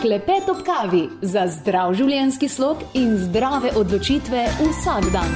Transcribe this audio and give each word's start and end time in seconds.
Klepet 0.00 0.48
ob 0.52 0.58
kavi 0.60 1.06
za 1.24 1.46
zdrav 1.48 1.94
življenjski 1.96 2.50
slog 2.52 2.82
in 3.00 3.14
zdrave 3.16 3.70
odločitve 3.80 4.42
vsak 4.58 5.08
dan. 5.14 5.32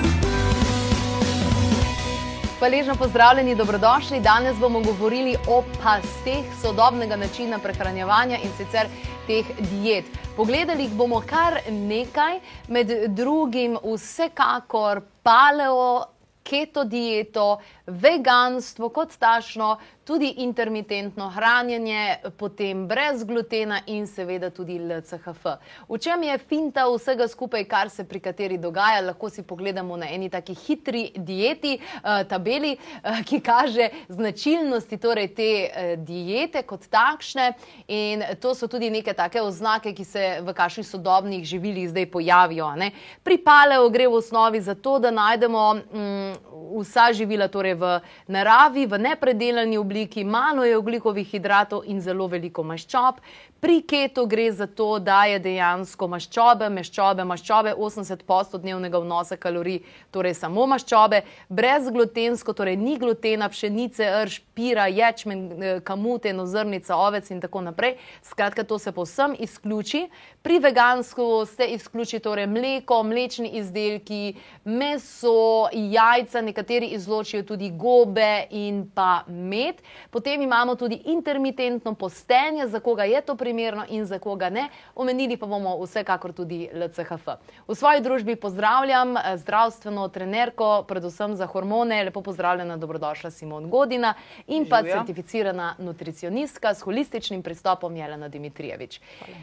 Hvaležno 2.58 2.92
pozdravljeni, 3.00 3.54
dobrodošli. 3.56 4.20
Danes 4.20 4.60
bomo 4.60 4.82
govorili 4.84 5.32
o 5.48 5.62
pasteh 5.78 6.44
sodobnega 6.60 7.16
načina 7.16 7.58
prehranjevanja 7.58 8.42
in 8.44 8.52
sicer 8.58 8.92
teh 9.26 9.48
diet. 9.70 10.12
Pogledali 10.36 10.90
jih 10.90 10.92
bomo 10.92 11.22
kar 11.24 11.62
nekaj, 11.70 12.42
med 12.68 12.92
drugim 13.16 13.78
vsekakor 13.80 15.00
paleo, 15.24 16.04
keto 16.44 16.84
dieto, 16.84 17.60
veganstvo 17.86 18.88
kot 18.92 19.16
tašno, 19.18 19.76
tudi 20.10 20.34
intermitentno 20.42 21.28
hranjenje, 21.30 22.16
potem 22.36 22.82
brez 22.88 23.22
glutena 23.24 23.76
in 23.86 24.08
seveda 24.10 24.48
tudi 24.50 24.74
LCHF. 24.78 25.44
V 25.86 25.98
čem 26.02 26.24
je 26.26 26.38
finta 26.50 26.82
vsega 26.90 27.28
skupaj, 27.30 27.62
kar 27.70 27.90
se 27.94 28.02
pri 28.04 28.18
kateri 28.18 28.56
dogaja, 28.58 29.04
lahko 29.06 29.30
si 29.30 29.44
pogledamo 29.46 29.94
na 29.96 30.08
eni 30.10 30.26
taki 30.26 30.56
hitri 30.58 31.04
dieti, 31.14 31.76
uh, 31.78 32.24
tabeli, 32.26 32.72
uh, 32.74 33.20
ki 33.22 33.38
kaže 33.38 33.86
značilnosti 34.08 34.98
torej 34.98 35.28
te 35.38 35.46
uh, 35.68 35.92
diete 36.02 36.64
kot 36.66 36.88
takšne 36.90 37.52
in 37.86 38.26
to 38.42 38.56
so 38.58 38.66
tudi 38.66 38.90
neke 38.90 39.14
take 39.14 39.38
oznake, 39.38 39.94
ki 39.94 40.04
se 40.04 40.26
v 40.42 40.56
kakšnih 40.58 40.88
sodobnih 40.90 41.46
živilih 41.46 41.86
zdaj 41.92 42.10
pojavijo. 42.10 42.72
Ne? 42.74 42.90
Pri 43.22 43.38
paleo 43.38 43.86
gre 43.94 44.10
v 44.10 44.18
osnovi 44.18 44.58
za 44.58 44.74
to, 44.74 44.98
da 44.98 45.14
najdemo 45.14 45.70
um, 45.70 46.34
vsa 46.82 47.12
živila 47.14 47.46
torej 47.46 47.78
v 47.78 47.94
naravi, 48.26 48.90
v 48.90 48.98
nepredelani 49.06 49.78
obliki, 49.78 49.99
malo 50.24 50.64
je 50.64 50.76
oglikovih 50.76 51.28
hidratov 51.28 51.82
in 51.86 52.00
zelo 52.00 52.26
veliko 52.26 52.62
maščob. 52.62 53.20
Pri 53.60 53.82
ketu 53.82 54.26
gre 54.26 54.52
za 54.52 54.66
to, 54.66 54.98
da 54.98 55.24
je 55.28 55.38
dejansko 55.38 56.06
maščobe, 56.08 56.70
maščobe, 56.72 57.26
maščobe 57.28 57.74
80% 57.76 58.56
dnevnega 58.62 59.02
vnosa 59.04 59.36
kalorij, 59.36 59.82
torej 60.08 60.32
samo 60.38 60.64
maščobe, 60.70 61.20
brezglutensko, 61.52 62.54
torej 62.56 62.78
ni 62.80 62.96
glutena, 62.96 63.50
pšenice, 63.52 64.08
rž, 64.24 64.38
pira, 64.56 64.86
ječmen, 64.88 65.42
eh, 65.52 65.80
kamuten, 65.84 66.40
ozrnica, 66.40 66.96
ovec 66.96 67.28
in 67.30 67.42
tako 67.44 67.60
naprej. 67.66 67.98
Skratka, 68.24 68.64
to 68.64 68.78
se 68.78 68.94
povsem 68.96 69.36
izključi. 69.38 70.06
Pri 70.40 70.56
vegansku 70.58 71.44
se 71.44 71.68
izključi 71.74 72.22
torej 72.24 72.48
mleko, 72.48 73.02
mlečni 73.04 73.58
izdelki, 73.60 74.38
meso, 74.64 75.68
jajca, 75.72 76.40
nekateri 76.40 76.94
izločijo 76.96 77.44
tudi 77.44 77.68
gobe 77.76 78.46
in 78.50 78.86
pa 78.94 79.24
med. 79.28 79.84
Potem 80.10 80.40
imamo 80.42 80.74
tudi 80.80 81.02
intermitentno 81.12 81.92
postenje, 81.94 82.64
za 82.68 82.80
koga 82.80 83.04
je 83.04 83.20
to 83.20 83.36
primerno 83.36 83.49
in 83.88 84.04
za 84.06 84.18
koga 84.18 84.50
ne. 84.50 84.68
Omenili 84.94 85.36
pa 85.36 85.46
bomo 85.46 85.76
vsekakor 85.84 86.32
tudi 86.32 86.68
LCHF. 86.72 87.28
V 87.68 87.74
svoji 87.74 88.00
družbi 88.00 88.36
pozdravljam 88.36 89.16
eh, 89.16 89.36
zdravstveno 89.36 90.08
trenerko, 90.08 90.84
predvsem 90.88 91.36
za 91.36 91.46
hormone. 91.46 92.04
Lepo 92.04 92.22
pozdravljena, 92.22 92.76
dobrodošla 92.76 93.30
Simon 93.30 93.70
Godina 93.70 94.14
in 94.46 94.68
pa 94.68 94.76
Živjo. 94.82 94.94
certificirana 94.94 95.74
nutricionistka 95.78 96.74
s 96.74 96.80
holističnim 96.80 97.42
pristopom 97.42 97.96
Jelena 97.96 98.28
Dimitrijevič. 98.28 99.00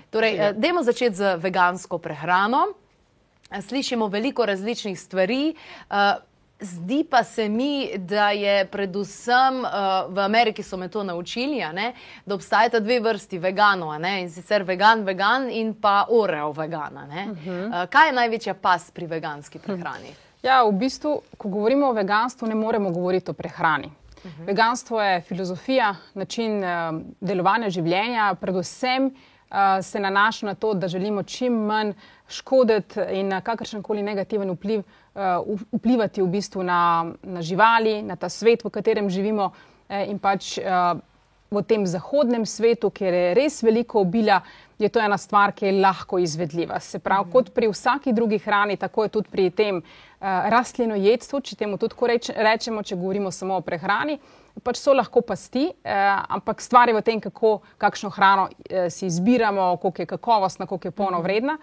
Torej, 0.09 0.35
eh, 0.35 0.53
dajmo 0.53 0.83
začeti 0.83 1.16
z 1.16 1.35
vegansko 1.38 1.97
prehrano. 1.97 2.67
Slišimo 3.61 4.08
veliko 4.08 4.45
različnih 4.45 5.00
stvari. 5.00 5.55
eh, 5.89 6.16
Zdi 6.59 7.03
pa 7.09 7.23
se 7.23 7.50
mi, 7.50 7.89
da 7.97 8.30
je 8.30 8.66
predvsem 8.66 9.59
uh, 9.59 9.69
v 10.09 10.19
Ameriki 10.19 10.63
so 10.63 10.77
me 10.77 10.88
to 10.88 11.03
naučili, 11.03 11.61
ne, 11.73 11.94
da 12.25 12.36
obstajata 12.36 12.80
dve 12.80 13.00
vrsti 13.00 13.38
veganov, 13.39 13.94
ne, 14.02 14.22
in 14.22 14.30
sicer 14.30 14.63
vegan, 14.63 15.03
vegan 15.05 15.52
in 15.52 15.75
pa 15.81 16.08
oreo 16.09 16.52
vegana. 16.52 17.05
Uh 17.05 17.38
-huh. 17.38 17.67
uh, 17.67 17.89
kaj 17.89 18.08
je 18.08 18.13
največja 18.13 18.53
past 18.53 18.94
pri 18.94 19.05
veganski 19.05 19.59
prehrani? 19.59 20.16
Ja, 20.44 20.63
v 20.63 20.72
bistvu, 20.72 21.22
ko 21.38 21.50
govorimo 21.50 21.88
o 21.88 21.94
veganstvu, 21.94 22.47
ne 22.47 22.56
moremo 22.56 22.91
govoriti 22.91 23.31
o 23.31 23.34
prehrani. 23.34 23.88
Uh 23.88 24.31
-huh. 24.31 24.47
Veganstvo 24.47 25.01
je 25.01 25.22
filozofija, 25.22 25.95
način 26.13 26.63
uh, 26.63 27.01
delovanja 27.22 27.69
življenja, 27.69 28.35
predvsem 28.41 29.06
uh, 29.06 29.12
se 29.81 30.00
nanaša 30.00 30.46
na 30.46 30.53
to, 30.56 30.74
da 30.74 30.88
želimo 30.88 31.24
čim 31.24 31.53
manj 31.53 31.94
škoditi 32.28 33.00
in 33.12 33.28
na 33.28 33.41
kakršen 33.41 33.84
koli 33.84 34.03
negativen 34.03 34.52
vpliv 34.52 34.80
uh, 34.80 35.59
vplivati 35.72 36.22
v 36.22 36.28
bistvu 36.28 36.63
na, 36.63 37.12
na 37.24 37.41
živali, 37.41 38.02
na 38.02 38.16
ta 38.16 38.30
svet, 38.30 38.63
v 38.63 38.69
katerem 38.69 39.09
živimo 39.09 39.52
eh, 39.90 40.06
in 40.12 40.19
pač 40.19 40.57
uh, 40.57 41.00
v 41.52 41.62
tem 41.63 41.86
zahodnem 41.88 42.46
svetu, 42.46 42.90
kjer 42.91 43.13
je 43.13 43.34
res 43.38 43.62
veliko 43.63 44.02
obila, 44.03 44.41
je 44.80 44.90
to 44.91 45.00
ena 45.00 45.18
stvar, 45.18 45.53
ki 45.56 45.66
je 45.66 45.78
lahko 45.80 46.19
izvedljiva. 46.19 46.80
Se 46.80 47.00
pravi, 47.00 47.30
mm 47.30 47.31
kot 47.31 47.53
pri 47.56 47.69
vsaki 47.72 48.13
drugi 48.13 48.38
hrani, 48.38 48.78
tako 48.78 49.03
je 49.03 49.09
tudi 49.09 49.31
pri 49.31 49.50
tem 49.50 49.80
uh, 49.80 50.28
rastlinojedstvu, 50.52 51.40
če 51.41 51.56
temu 51.56 51.78
tudi 51.78 51.96
reč, 52.07 52.30
rečemo, 52.36 52.84
če 52.84 52.96
govorimo 52.96 53.31
samo 53.31 53.57
o 53.57 53.62
prehrani. 53.62 54.19
Pač 54.63 54.79
so 54.79 54.94
lahko 54.94 55.22
pasti, 55.22 55.68
eh, 55.84 56.22
ampak 56.29 56.62
stvar 56.62 56.90
je 56.90 56.95
v 56.95 57.01
tem, 57.01 57.22
kako, 57.22 57.59
kakšno 57.78 58.09
hrano 58.09 58.47
eh, 58.69 58.90
si 58.90 59.06
izbiramo, 59.06 59.78
koliko 59.78 60.01
je 60.01 60.06
kakovostna, 60.06 60.66
koliko 60.66 60.88
je 60.88 60.91
polnovredna. 60.91 61.57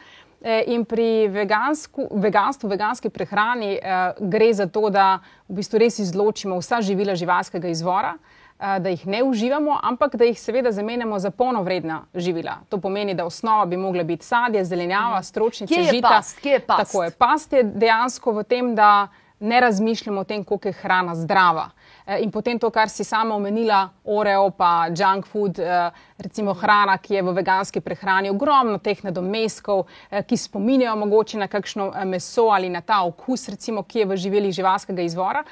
Eh, 0.45 0.65
in 0.67 0.85
pri 0.85 1.25
vegansku, 1.33 2.11
veganstvu, 2.21 2.69
veganski 2.69 3.09
prehrani 3.09 3.79
eh, 3.81 4.13
gre 4.21 4.53
za 4.53 4.67
to, 4.69 4.91
da 4.93 5.23
v 5.49 5.57
bistvu 5.57 5.81
res 5.81 5.97
izločimo 6.05 6.59
vsa 6.61 6.83
živila 6.85 7.15
živalskega 7.17 7.71
izvora, 7.73 8.11
eh, 8.13 8.77
da 8.77 8.93
jih 8.93 9.07
ne 9.09 9.23
uživamo, 9.25 9.79
ampak 9.83 10.19
da 10.21 10.29
jih 10.29 10.37
seveda 10.37 10.69
zamenjamo 10.73 11.17
za 11.19 11.31
polnovredna 11.31 12.03
živila. 12.15 12.59
To 12.69 12.77
pomeni, 12.77 13.15
da 13.15 13.25
osnova 13.25 13.65
bi 13.65 13.81
mogla 13.81 14.05
biti 14.05 14.27
sadje, 14.27 14.65
zelenjava, 14.65 15.23
stročnice, 15.23 15.75
Kje 15.75 15.81
je 15.81 15.93
žita. 15.97 16.09
past? 16.09 16.41
Kje 16.41 16.51
je 16.51 16.61
past? 16.61 16.93
Tako 16.93 17.05
je. 17.05 17.11
Past 17.11 17.53
je 17.53 17.63
dejansko 17.63 18.33
v 18.33 18.45
tem, 18.45 18.75
da 18.75 19.09
ne 19.41 19.61
razmišljamo 19.61 20.21
o 20.21 20.25
tem, 20.29 20.45
koliko 20.45 20.69
je 20.69 20.77
hrana 20.83 21.15
zdrava. 21.15 21.71
Eh, 22.07 22.21
In 22.21 22.31
potem 22.31 22.59
to, 22.59 22.71
kar 22.71 22.89
si 22.89 23.05
sama 23.05 23.35
omenila, 23.35 23.91
oreo, 24.05 24.51
pa 24.51 24.91
junk 24.93 25.27
food, 25.27 25.59
eh, 25.59 25.91
recimo 26.19 26.53
hrana, 26.53 26.99
ki 26.99 27.15
je 27.15 27.23
v 27.23 27.33
veganski 27.33 27.81
prehrani, 27.81 28.29
ogromno 28.29 28.79
teh 28.79 29.01
nadomestkov, 29.03 29.87
eh, 30.11 30.23
ki 30.23 30.37
spominjajo 30.37 30.97
mogoče 30.97 31.39
na 31.39 31.49
kakšno 31.49 31.93
meso 32.05 32.51
ali 32.53 32.69
na 32.69 32.81
ta 32.81 33.03
okus, 33.05 33.49
recimo, 33.49 33.83
ki 33.83 33.99
je 33.99 34.05
v 34.05 34.17
živelih 34.17 34.53
živalskega 34.53 35.03
izvora. 35.03 35.45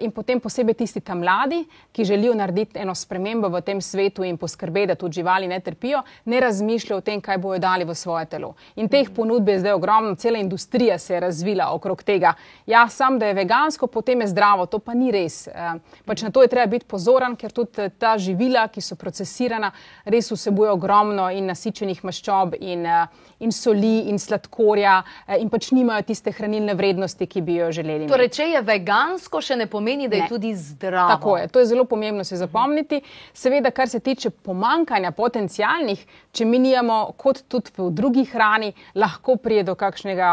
In 0.00 0.12
potem 0.12 0.38
posebej 0.40 0.74
tisti 0.74 1.00
tam 1.00 1.18
mladi, 1.18 1.66
ki 1.92 2.04
želijo 2.04 2.34
narediti 2.34 2.78
eno 2.78 2.94
spremembo 2.94 3.48
v 3.48 3.60
tem 3.62 3.80
svetu 3.80 4.22
in 4.22 4.38
poskrbeti, 4.38 4.86
da 4.86 4.94
tudi 4.94 5.14
živali 5.14 5.48
ne 5.48 5.58
trpijo, 5.60 6.02
ne 6.24 6.40
razmišljajo 6.40 6.98
o 6.98 7.00
tem, 7.00 7.20
kaj 7.20 7.38
bojo 7.38 7.58
dali 7.58 7.84
v 7.84 7.94
svoje 7.94 8.26
telo. 8.26 8.54
In 8.76 8.88
teh 8.88 9.10
ponudb 9.10 9.48
je 9.48 9.58
zdaj 9.58 9.72
ogromno, 9.72 10.14
cela 10.14 10.38
industrija 10.38 10.98
se 10.98 11.14
je 11.14 11.20
razvila 11.20 11.74
okrog 11.74 12.02
tega. 12.02 12.34
Ja, 12.66 12.88
sam, 12.88 13.18
da 13.18 13.26
je 13.26 13.34
vegansko, 13.34 13.86
potem 13.86 14.20
je 14.20 14.28
zdravo, 14.28 14.66
to 14.66 14.78
pa 14.78 14.94
ni 14.94 15.10
res. 15.10 15.48
Eh, 15.48 15.74
Pač 16.04 16.22
na 16.22 16.30
to 16.30 16.42
je 16.42 16.48
treba 16.48 16.66
biti 16.66 16.86
pozoren, 16.88 17.36
ker 17.36 17.52
tudi 17.52 17.82
eh, 17.82 17.90
ta 17.98 18.16
živila, 18.18 18.66
ki 18.68 18.80
so 18.80 18.96
procesirana, 18.96 19.72
res 20.04 20.30
vsebujejo 20.32 20.74
ogromno 20.74 21.28
in 21.30 21.46
nasičenih 21.46 22.02
maščob 22.04 22.56
in, 22.60 22.86
eh, 22.86 23.06
in 23.40 23.52
soli 23.52 24.08
in 24.10 24.18
sladkorja 24.18 25.02
eh, 25.26 25.38
in 25.42 25.50
pač 25.50 25.70
nimajo 25.72 26.02
tiste 26.08 26.32
hranilne 26.32 26.74
vrednosti, 26.74 27.26
ki 27.26 27.42
bi 27.42 27.58
jo 27.60 27.70
želeli. 27.72 28.08
Torej, 28.10 28.28
če 28.34 28.48
je 28.54 28.62
vegansko, 28.66 29.40
še 29.42 29.56
ne 29.56 29.66
pomeni, 29.66 30.08
da 30.08 30.16
je 30.16 30.22
Ne. 30.22 30.28
tudi 30.28 30.54
zdravo. 30.54 31.08
Tako 31.14 31.36
je, 31.38 31.48
to 31.48 31.58
je 31.60 31.66
zelo 31.66 31.84
pomembno 31.84 32.24
se 32.24 32.36
zapomniti. 32.36 33.02
Seveda, 33.34 33.70
kar 33.70 33.88
se 33.88 34.00
tiče 34.00 34.30
pomankanja 34.30 35.10
potencijalnih, 35.12 36.06
če 36.32 36.44
mi 36.44 36.58
nijamo, 36.58 37.12
kot 37.16 37.42
tudi 37.48 37.70
v 37.76 37.90
drugi 37.90 38.24
hrani, 38.24 38.72
lahko 38.94 39.36
prije 39.36 39.62
do 39.62 39.74
kakšnega 39.74 40.30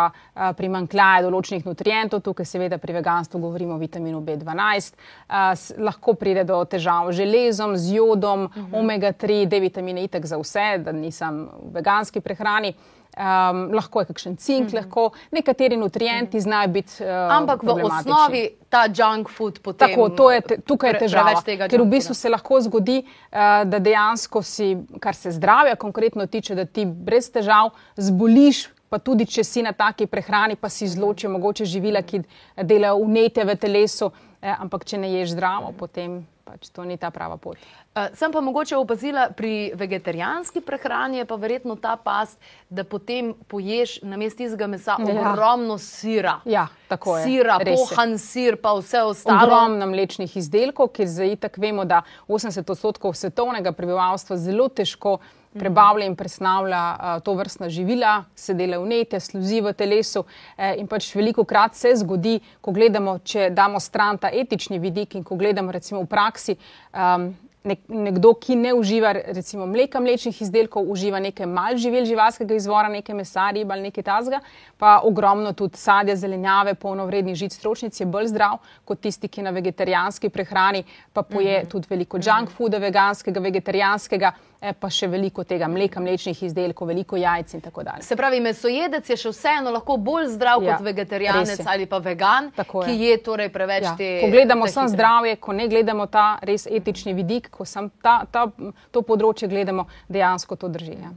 primankljaja 0.58 1.24
določenih 1.26 1.66
nutrientov. 1.66 2.22
Tukaj 2.24 2.46
seveda 2.46 2.78
pri 2.78 2.94
veganstvu 2.94 3.40
govorimo 3.40 3.76
o 3.76 3.82
vitaminu 3.82 4.22
B12. 4.22 4.94
A, 5.28 5.49
s, 5.56 5.74
lahko 5.78 6.14
pride 6.14 6.44
do 6.44 6.62
težav 6.66 7.12
z 7.12 7.24
železom, 7.24 7.78
z 7.78 7.96
jodom, 7.96 8.44
uh 8.46 8.56
-huh. 8.56 8.80
omega-3, 8.80 9.46
D-vitamine 9.48 10.04
itek 10.04 10.26
za 10.26 10.38
vse, 10.38 10.78
da 10.78 10.92
nisem 10.92 11.50
v 11.64 11.74
veganski 11.74 12.22
prehrani. 12.22 12.74
Um, 13.20 13.74
lahko 13.74 14.00
je 14.00 14.06
kakšen 14.06 14.36
cink, 14.38 14.68
uh 14.68 14.72
-huh. 14.72 14.76
lahko 14.76 15.12
nekateri 15.32 15.78
nutrienti 15.78 16.40
znajo 16.40 16.68
biti. 16.68 17.04
Uh, 17.04 17.10
Ampak 17.38 17.64
v 17.64 17.70
osnovi 17.84 18.50
ta 18.70 18.86
junk 18.98 19.30
food 19.30 19.60
potem. 19.60 19.90
Tako, 19.90 20.10
to 20.10 20.32
je, 20.32 20.42
te, 20.42 20.58
tukaj 20.62 20.90
je 20.90 21.00
težava. 21.00 21.42
Ker 21.70 21.82
v 21.82 21.86
bistvu 21.86 22.14
se 22.14 22.30
lahko 22.30 22.62
zgodi, 22.62 23.04
uh, 23.04 23.38
da 23.66 23.80
dejansko 23.80 24.42
si, 24.42 24.78
kar 25.00 25.16
se 25.16 25.32
zdravja 25.32 25.76
konkretno 25.76 26.26
tiče, 26.26 26.56
da 26.56 26.66
ti 26.66 26.86
brez 26.86 27.32
težav 27.32 27.70
zboliš. 27.98 28.70
Pa 28.90 28.98
tudi, 28.98 29.26
če 29.26 29.44
si 29.44 29.62
na 29.62 29.72
taki 29.72 30.08
prehrani, 30.10 30.56
pa 30.56 30.70
si 30.70 30.86
izločijo 30.86 31.30
mogoče 31.32 31.66
živila, 31.66 32.02
ki 32.02 32.24
delajo 32.64 33.04
vnetje 33.06 33.46
v 33.46 33.56
telesu, 33.56 34.12
eh, 34.42 34.56
ampak 34.60 34.86
če 34.86 34.98
ne 34.98 35.14
ješ 35.14 35.36
zdravo, 35.38 35.72
potem 35.78 36.24
pač 36.50 36.70
to 36.74 36.82
ni 36.82 36.98
ta 36.98 37.12
prava 37.14 37.38
pot. 37.38 37.62
Uh, 37.94 38.10
sem 38.18 38.34
pa 38.34 38.42
mogoče 38.42 38.78
opazila 38.78 39.28
pri 39.38 39.72
vegetarijanski 39.78 40.64
prehrani, 40.66 41.22
pa 41.30 41.38
verjetno 41.38 41.76
ta 41.78 41.94
past, 42.02 42.40
da 42.70 42.84
potem 42.84 43.36
poješ 43.52 44.00
na 44.02 44.18
mestu 44.18 44.42
tistega 44.42 44.70
mesa 44.72 44.98
ja. 44.98 45.14
ogromno 45.14 45.78
sira. 45.82 46.40
Ja, 46.50 46.68
tako 46.90 47.18
je. 47.20 47.28
Sira, 47.28 47.60
pohan 47.62 48.18
sir, 48.22 48.58
pa 48.62 48.74
vse 48.80 49.04
ostalo. 49.12 49.46
Ogromno 49.46 49.90
mlečnih 49.92 50.38
izdelkov, 50.42 50.94
ker 50.96 51.10
zdaj 51.10 51.36
tako 51.46 51.66
vemo, 51.66 51.86
da 51.86 52.02
80 52.28 52.72
odstotkov 52.72 53.18
svetovnega 53.20 53.76
prebivalstva 53.76 54.40
zelo 54.42 54.70
težko 54.70 55.20
prebavlja 55.54 56.06
in 56.06 56.16
presnavlja 56.16 56.84
uh, 56.94 57.24
to 57.24 57.34
vrstna 57.34 57.70
živila, 57.70 58.24
se 58.36 58.54
dela 58.54 58.78
vnete, 58.80 59.20
sluzi 59.20 59.62
v 59.62 59.74
telesu. 59.74 60.24
Eh, 60.58 60.76
in 60.78 60.88
pač 60.88 61.10
veliko 61.16 61.44
krat 61.44 61.76
se 61.76 61.96
zgodi, 62.04 62.40
ko 62.62 62.72
gledamo, 62.72 63.18
če 63.24 63.50
damo 63.50 63.80
stran 63.80 64.18
ta 64.18 64.30
etični 64.34 64.80
vidik 64.80 65.16
in 65.16 65.24
ko 65.24 65.36
gledamo 65.36 65.72
recimo 65.72 66.04
v 66.04 66.10
praksi. 66.10 66.58
Um, 66.94 67.32
Nekdo, 67.60 68.32
ki 68.40 68.56
ne 68.56 68.72
uživa 68.74 69.10
recimo 69.12 69.66
mleka, 69.68 70.00
mlečnih 70.00 70.38
izdelkov, 70.46 70.88
uživa 70.90 71.20
nekaj 71.20 71.46
mal 71.46 71.76
živel 71.76 72.06
živalskega 72.08 72.56
izvora, 72.56 72.88
nekaj 72.88 73.18
mesa, 73.18 73.50
riba 73.52 73.76
ali 73.76 73.90
nekaj 73.90 74.06
tazga, 74.08 74.40
pa 74.80 74.94
ogromno 75.04 75.52
tudi 75.54 75.78
sadja, 75.78 76.16
zelenjave, 76.16 76.78
polnovredni 76.80 77.36
žic, 77.36 77.58
stročnic 77.60 78.00
je 78.00 78.08
bolj 78.08 78.32
zdrav 78.32 78.62
kot 78.88 79.04
tisti, 79.04 79.28
ki 79.28 79.44
na 79.44 79.52
vegetarijanski 79.52 80.32
prehrani 80.32 80.86
pa 81.14 81.22
poje 81.22 81.60
mm 81.60 81.66
-hmm. 81.66 81.72
tudi 81.72 81.88
veliko 81.90 82.18
junk 82.18 82.50
fooda, 82.56 82.78
veganskega, 82.80 83.40
vegetarijanskega. 83.40 84.32
E, 84.60 84.74
pa 84.76 84.90
še 84.92 85.08
veliko 85.08 85.46
tega 85.48 85.70
mleka, 85.72 86.02
mlečnih 86.04 86.42
izdelkov, 86.44 86.90
veliko 86.92 87.16
jajc 87.16 87.54
in 87.56 87.62
tako 87.64 87.84
dalje. 87.88 88.04
Se 88.04 88.18
pravi, 88.20 88.42
mesojedec 88.44 89.08
je 89.08 89.16
še 89.22 89.32
vseeno 89.32 89.72
lahko 89.72 89.96
bolj 89.96 90.34
zdrav 90.34 90.66
ja, 90.66 90.76
kot 90.76 90.84
vegetarijanec 90.84 91.62
ali 91.64 91.88
pa 91.88 92.02
vegan, 92.04 92.50
ki 92.60 92.98
je 93.00 93.14
torej 93.24 93.48
preveč 93.56 93.88
ja. 93.88 93.94
te. 93.96 94.10
Ko 94.20 94.28
gledamo 94.34 94.68
samo 94.68 94.92
zdravje, 94.92 95.38
ko 95.40 95.56
ne 95.56 95.70
gledamo 95.72 96.10
ta 96.12 96.26
res 96.44 96.68
etični 96.68 97.16
vidik, 97.16 97.48
ko 97.56 97.64
sam 97.64 97.88
ta, 98.04 98.26
ta, 98.28 98.50
to 98.92 99.06
področje 99.08 99.48
gledamo, 99.48 99.88
dejansko 100.12 100.60
to 100.60 100.68
drži. 100.76 100.98
Ja. 101.08 101.14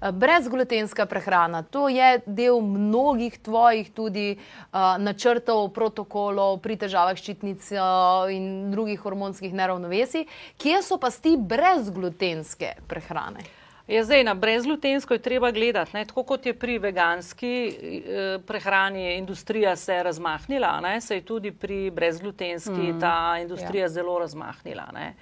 Eh, 0.00 0.12
brezglutenska 0.12 1.06
prehrana, 1.06 1.62
to 1.62 1.88
je 1.88 2.20
del 2.26 2.60
mnogih 2.60 3.38
tvojih 3.38 3.90
tudi 3.94 4.36
uh, 4.36 4.96
načrtov, 4.98 5.70
protokolov 5.72 6.58
pri 6.60 6.76
težavah 6.76 7.16
ščitnic 7.16 7.70
uh, 7.72 8.28
in 8.28 8.70
drugih 8.74 9.00
hormonskih 9.00 9.54
neravnovesij. 9.54 10.26
Kje 10.60 10.82
so 10.82 10.98
pa 11.00 11.10
sti 11.14 11.36
brezglutenske 11.40 12.74
prehrane? 12.88 13.44
Je 13.88 13.96
ja, 13.96 14.04
zdaj 14.04 14.24
na 14.24 14.34
brezglutensko 14.34 15.14
je 15.14 15.18
treba 15.18 15.50
gledati, 15.50 15.90
ne? 15.96 16.04
tako 16.04 16.22
kot 16.22 16.46
je 16.46 16.54
pri 16.56 16.78
veganski 16.78 17.52
eh, 17.68 18.38
prehrani 18.46 19.16
industrija 19.18 19.76
se 19.76 20.02
razmahnila, 20.02 20.80
ne? 20.80 21.00
se 21.00 21.14
je 21.14 21.20
tudi 21.20 21.52
pri 21.52 21.90
brezglutenski 21.90 22.70
mm, 22.92 23.00
ta 23.00 23.38
industrija 23.40 23.84
ja. 23.84 23.88
zelo 23.88 24.18
razmahnila. 24.18 24.86
Ne? 24.94 25.14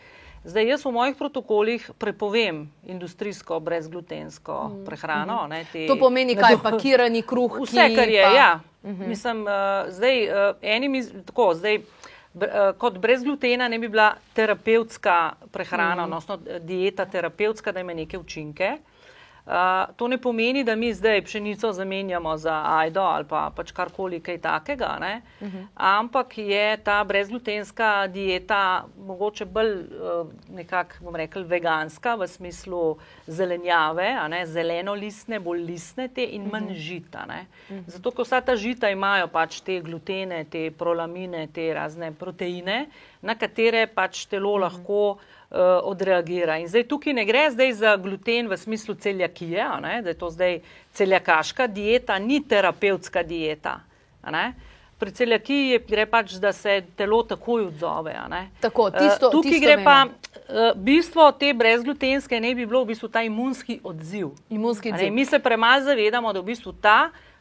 Zdaj, 0.44 0.66
jaz 0.66 0.84
v 0.84 0.90
mojih 0.90 1.16
protokolih 1.16 1.90
prepovem 1.98 2.72
industrijsko 2.86 3.60
brezglutensko 3.60 4.68
mm. 4.68 4.84
prehrano. 4.84 5.46
Ne, 5.46 5.64
te, 5.72 5.86
to 5.86 5.96
pomeni, 5.96 6.34
kaj 6.34 6.56
je 6.56 6.58
pakirani 6.62 7.22
kruh. 7.22 7.60
Vse, 7.62 7.86
kar 7.94 8.08
je. 8.10 8.24
Pa... 8.24 8.30
Ja. 8.34 8.60
Mhm. 8.82 9.02
-huh. 9.02 9.08
Mislim, 9.08 9.42
uh, 9.42 9.50
zdaj, 9.88 10.24
uh, 10.26 10.56
enim 10.62 10.94
iz, 10.94 11.12
tako, 11.26 11.54
zdaj, 11.54 11.78
br, 12.34 12.46
uh, 12.46 12.78
kot 12.78 12.98
brez 12.98 13.22
glutena 13.22 13.68
ne 13.68 13.78
bi 13.78 13.88
bila 13.88 14.14
terapevtska 14.34 15.32
prehrana, 15.52 16.02
mm. 16.02 16.04
odnosno 16.04 16.38
dieta 16.60 17.04
terapevtska, 17.06 17.72
da 17.72 17.80
ima 17.80 17.94
neke 17.94 18.18
učinke. 18.18 18.78
Uh, 19.46 19.52
to 19.96 20.08
ne 20.08 20.18
pomeni, 20.18 20.64
da 20.64 20.76
mi 20.76 20.94
zdaj 20.94 21.24
pšenico 21.24 21.72
zamenjamo 21.72 22.36
za 22.36 22.62
ajdo 22.64 23.00
ali 23.00 23.24
pa 23.28 23.50
pač 23.56 23.72
karkoli 23.72 24.20
kaj 24.20 24.38
takega, 24.38 24.98
uh 25.40 25.48
-huh. 25.48 25.66
ampak 25.74 26.38
je 26.38 26.76
ta 26.76 27.04
brezglutenska 27.04 28.06
dieta 28.06 28.84
mogoče 29.06 29.44
bolj 29.44 29.72
uh, 29.72 30.26
nekako, 30.54 30.94
bom 31.00 31.16
rekel, 31.16 31.42
veganska 31.42 32.14
v 32.14 32.28
smislu 32.28 32.96
zelenjave, 33.26 34.16
zeleno 34.44 34.94
listne, 34.94 35.40
bolj 35.40 35.60
listne 35.64 36.08
te 36.08 36.24
in 36.24 36.48
manj 36.52 36.64
uh 36.64 36.70
-huh. 36.70 36.78
žita. 36.78 37.26
Uh 37.28 37.34
-huh. 37.34 37.82
Zato, 37.86 38.10
ko 38.10 38.22
vsa 38.22 38.40
ta 38.40 38.56
žita 38.56 38.90
imajo 38.90 39.28
pač 39.28 39.60
te 39.60 39.80
glutene, 39.80 40.44
te 40.44 40.70
prolamine, 40.70 41.46
te 41.46 41.74
razne 41.74 42.12
proteine, 42.12 42.86
na 43.22 43.34
katere 43.34 43.86
pač 43.86 44.26
telo 44.26 44.50
uh 44.50 44.56
-huh. 44.56 44.60
lahko 44.60 45.18
odreagira. 45.84 46.58
In 46.58 46.68
zdaj 46.68 46.86
tukaj 46.88 47.12
ne 47.12 47.24
gre 47.28 47.50
zdaj 47.50 47.72
za 47.72 47.96
gluten 47.96 48.48
v 48.48 48.56
smislu 48.56 48.94
celjakije, 48.94 49.64
da 50.02 50.08
je 50.08 50.14
to 50.18 50.30
zdaj 50.30 50.60
celjakaška 50.92 51.66
dieta, 51.66 52.18
ni 52.18 52.40
terapevtska 52.48 53.22
dieta. 53.22 53.80
Pri 54.98 55.10
celjakiji 55.10 55.80
gre 55.88 56.06
pač, 56.06 56.36
da 56.38 56.52
se 56.52 56.82
telo 56.96 57.22
takoj 57.22 57.66
odzove. 57.66 58.14
Tako, 58.60 58.88
eh, 58.88 58.98
tisto, 58.98 59.30
tukaj 59.30 59.50
tisto 59.50 59.66
gre 59.66 59.84
pa. 59.84 60.06
Uh, 60.52 60.72
bistvo 60.76 61.32
te 61.32 61.54
brezglutenske 61.54 62.40
ne 62.40 62.54
bi 62.54 62.66
bilo 62.66 62.84
v 62.84 62.92
bistvu 62.92 63.08
ta 63.08 63.22
imunski 63.22 63.80
odziv. 63.84 64.30
Imunski 64.50 64.92
odziv. 64.92 65.12
Mi 65.12 65.24
se 65.24 65.38
premalo 65.38 65.84
zavedamo, 65.84 66.32
da 66.32 66.40
v 66.40 66.44
bistvu 66.44 66.72
ta 66.72 67.10
uh, 67.10 67.31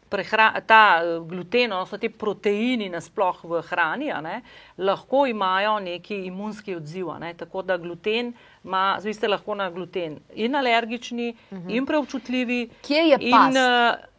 ta 0.68 1.02
eh, 1.04 1.20
gluten, 1.28 1.72
odnosno 1.72 1.98
te 1.98 2.10
proteini 2.10 2.90
nasploh 2.90 3.44
v 3.44 3.62
hrani, 3.70 4.12
ne, 4.22 4.42
lahko 4.78 5.26
imajo 5.26 5.80
neki 5.80 6.26
imunski 6.26 6.76
odziv. 6.76 7.08
Ne, 7.20 7.34
tako 7.34 7.62
da 7.62 7.78
gluten 7.78 8.34
ima, 8.64 9.00
vi 9.04 9.14
ste 9.14 9.28
lahko 9.28 9.56
na 9.56 9.70
gluten 9.70 10.20
in 10.36 10.56
alergični, 10.56 11.30
uh 11.30 11.58
mhm. 11.58 11.68
-huh. 11.68 11.78
in 11.78 11.86
preobčutljivi. 11.86 12.70
Kje 12.82 13.04
je 13.10 13.18
pa? 13.18 13.26
in, 13.26 13.58
eh, 13.58 14.11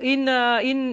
in, 0.00 0.28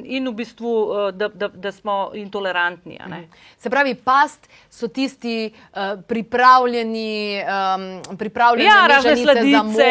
in 0.06 0.30
v 0.30 0.34
bistvu, 0.34 0.72
eh, 1.07 1.12
da, 1.12 1.28
da, 1.28 1.48
da 1.48 1.72
smo 1.72 2.12
intolerantni. 2.13 3.00
Mhm. 3.07 3.24
Se 3.57 3.69
pravi, 3.69 3.95
past 3.95 4.50
so 4.69 4.88
tisti 4.88 5.50
uh, 5.50 6.00
pripravljeni, 6.07 7.42
um, 7.42 8.18
pripravljeni 8.18 8.69
ja, 8.69 8.88
razne 8.88 9.16
sladice, 9.18 9.88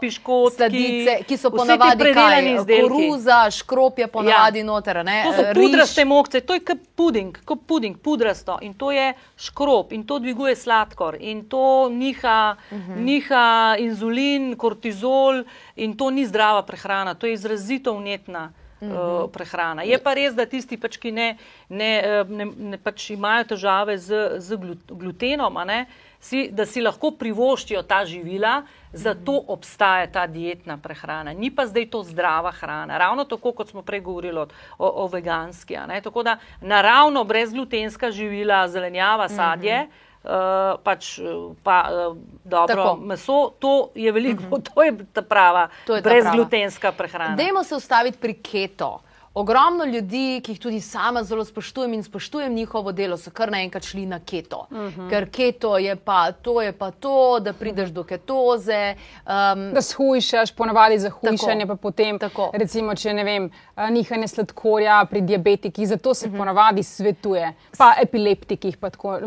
piškotki, 0.00 0.56
sladice, 0.56 1.16
ki 1.28 1.36
so 1.36 1.50
ponavadi 1.50 2.12
kaj, 2.14 2.48
koruza, 2.66 3.40
škrop 3.50 3.98
je 3.98 4.06
ponavadi 4.06 4.58
ja. 4.62 4.64
noter. 4.64 5.02
Ne? 5.04 5.24
To 5.26 5.32
so 5.36 5.46
pudraste 5.54 6.04
mokce, 6.04 6.40
to 6.40 6.54
je 6.54 6.62
kot 6.64 6.84
puding, 6.96 7.38
kot 7.44 7.66
puding, 7.66 7.98
pudrasto 7.98 8.58
in 8.62 8.74
to 8.74 8.92
je 8.94 9.12
škrop 9.36 9.92
in 9.92 10.06
to 10.06 10.18
dviguje 10.18 10.56
sladkor 10.56 11.16
in 11.20 11.42
to 11.48 11.88
niha, 11.90 12.56
uh 12.70 12.78
mhm. 12.78 12.92
-huh. 12.92 13.04
niha 13.04 13.76
inzulin, 13.78 14.56
kortizol 14.56 15.44
in 15.84 15.96
to 15.96 16.10
ni 16.10 16.26
zdrava 16.26 16.62
prehrana, 16.62 17.14
to 17.14 17.26
je 17.26 17.38
izrazito 17.38 17.96
vnetna. 17.96 18.50
Uh, 18.80 19.28
prehrana. 19.28 19.82
Je 19.84 19.98
pa 20.00 20.14
res, 20.16 20.32
da 20.32 20.46
tisti, 20.48 20.78
pač, 20.80 20.96
ki 20.96 21.10
ne, 21.12 21.26
ne, 21.68 21.88
eh, 22.00 22.30
ne, 22.32 22.46
ne 22.72 22.78
pač 22.80 23.10
imajo 23.12 23.50
težave 23.50 23.98
z, 24.00 24.40
z 24.40 24.56
glutenom, 24.88 25.58
ne, 25.68 25.82
si, 26.16 26.46
da 26.48 26.64
si 26.64 26.80
lahko 26.80 27.10
privoščijo 27.20 27.82
ta 27.84 27.98
živila, 28.08 28.62
zato 28.96 29.36
obstaja 29.52 30.08
ta 30.08 30.24
dietna 30.24 30.78
prehrana. 30.80 31.36
Ni 31.36 31.52
pa 31.52 31.68
zdaj 31.68 31.90
to 31.92 32.00
zdrava 32.08 32.54
hrana. 32.56 32.96
Ravno 32.96 33.28
tako, 33.28 33.52
kot 33.52 33.68
smo 33.68 33.84
prej 33.84 34.00
govorili 34.00 34.40
o, 34.40 34.48
o 34.78 35.08
veganski. 35.12 35.76
Tako 36.00 36.24
da 36.24 36.38
naravno 36.64 37.24
brezglutenska 37.24 38.08
živila, 38.16 38.64
zelenjava, 38.68 39.28
sadje. 39.28 39.76
Uh 39.76 39.88
-huh. 39.88 40.08
Uh, 40.20 40.76
pač, 40.84 41.16
pa, 41.62 41.88
uh, 41.88 42.16
dobro, 42.44 42.76
Tako. 42.76 42.96
meso, 42.96 43.52
to 43.58 43.88
je 43.94 44.12
veliko, 44.12 44.42
uh 44.42 44.50
-huh. 44.50 44.74
to 44.74 44.82
je 44.82 44.92
ta 45.12 45.22
prava, 45.22 45.68
brezglutenska 46.02 46.92
prehrana. 46.92 47.36
Dajmo 47.36 47.64
se 47.64 47.74
ustaviti 47.74 48.18
pri 48.18 48.34
keto. 48.34 49.00
Ogromno 49.34 49.84
ljudi, 49.84 50.40
ki 50.42 50.52
jih 50.52 50.58
tudi 50.60 50.80
sama 50.80 51.22
zelo 51.22 51.44
spoštujem 51.44 51.92
in 51.94 52.02
spoštujem 52.02 52.54
njihovo 52.54 52.90
delo, 52.92 53.14
so 53.16 53.30
kar 53.30 53.50
naenkrat 53.50 53.84
šli 53.86 54.02
na 54.06 54.18
keto. 54.18 54.66
Uh 54.70 54.76
mhm. 54.76 55.00
-huh. 55.00 55.10
Ker 55.10 55.30
keto 55.30 55.78
je 55.78 55.96
pa 55.96 56.32
to, 56.32 56.62
je 56.62 56.72
pa 56.72 56.90
to, 56.90 57.40
da 57.40 57.52
prideš 57.52 57.90
do 57.90 58.04
ketoze. 58.04 58.94
Um, 59.26 59.70
da 59.74 59.82
shujšaš, 59.82 60.52
ponavadi 60.52 60.98
za 60.98 61.10
hujšanje, 61.10 61.66
pa 61.66 61.74
potem, 61.74 62.18
tako. 62.18 62.50
recimo, 62.52 62.94
če 62.94 63.12
ne 63.12 63.24
vem, 63.24 63.50
nihanje 63.90 64.28
sladkorja 64.28 65.04
pri 65.10 65.20
diabetikih, 65.20 65.88
zato 65.88 66.14
se 66.14 66.26
uh 66.26 66.32
mhm. 66.32 66.36
-huh. 66.36 66.40
ponavadi 66.40 66.82
svetuje. 66.82 67.52
Pa 67.78 67.94
epileptikih, 68.02 68.76
pa 68.76 68.90
tako, 68.90 69.18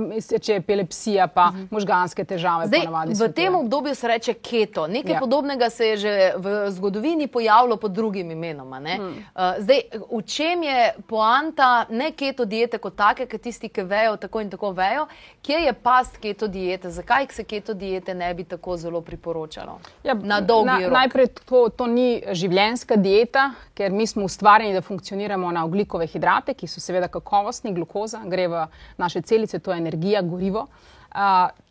če 0.41 0.53
je 0.53 0.57
epilepsija, 0.57 1.27
pa 1.27 1.48
uh 1.48 1.53
mhm. 1.53 1.63
-huh. 1.63 1.67
možganske 1.72 2.24
težave. 2.24 2.67
Zdaj, 2.67 2.88
v 3.07 3.15
svetuje. 3.15 3.33
tem 3.33 3.55
obdobju 3.55 3.95
se 3.95 4.07
reče 4.07 4.33
keto. 4.33 4.88
Nekaj 4.88 5.13
ja. 5.13 5.19
podobnega 5.19 5.69
se 5.69 5.88
je 5.88 5.98
že 5.98 6.33
v 6.38 6.72
zgodovini 6.72 7.27
pojavilo 7.27 7.77
pod 7.77 7.91
drugim 7.91 8.31
imenom. 8.31 8.74
Uh, 8.74 8.79
zdaj, 9.60 9.92
v 9.93 10.21
čem 10.25 10.63
je 10.63 10.93
poanta 11.07 11.85
ne 11.89 12.12
keto 12.12 12.45
diete 12.45 12.77
kot 12.77 12.95
take, 12.95 13.27
ki 13.29 13.38
tisti, 13.38 13.69
ki 13.69 13.85
vejo, 13.88 14.15
tako 14.17 14.41
in 14.41 14.50
tako 14.50 14.71
vejo, 14.73 15.05
kje 15.45 15.59
je 15.65 15.73
past 15.73 16.17
keto 16.21 16.47
diete, 16.47 16.89
zakaj 16.89 17.27
se 17.31 17.43
keto 17.43 17.73
diete 17.73 18.13
ne 18.13 18.33
bi 18.33 18.43
tako 18.43 18.77
zelo 18.77 19.01
priporočalo? 19.01 19.79
Ja, 20.03 20.13
na 20.13 20.41
dolgi 20.41 20.71
na, 20.71 20.79
rok. 20.88 20.97
Najprej 20.97 21.27
to, 21.45 21.67
to 21.69 21.88
ni 21.88 22.23
življenjska 22.31 22.95
dieta, 22.95 23.51
ker 23.73 23.91
mi 23.91 24.07
smo 24.07 24.25
ustvarjeni, 24.25 24.73
da 24.73 24.81
funkcioniramo 24.81 25.51
na 25.51 25.65
oglikove 25.65 26.07
hidrate, 26.07 26.53
ki 26.53 26.67
so 26.67 26.81
seveda 26.81 27.07
kakovostni, 27.07 27.73
glukoza, 27.73 28.23
gre 28.25 28.47
v 28.47 28.65
naše 28.97 29.21
celice, 29.21 29.59
to 29.59 29.73
je 29.73 29.81
energija, 29.83 30.21
gorivo. 30.21 30.67
Uh, 30.67 30.93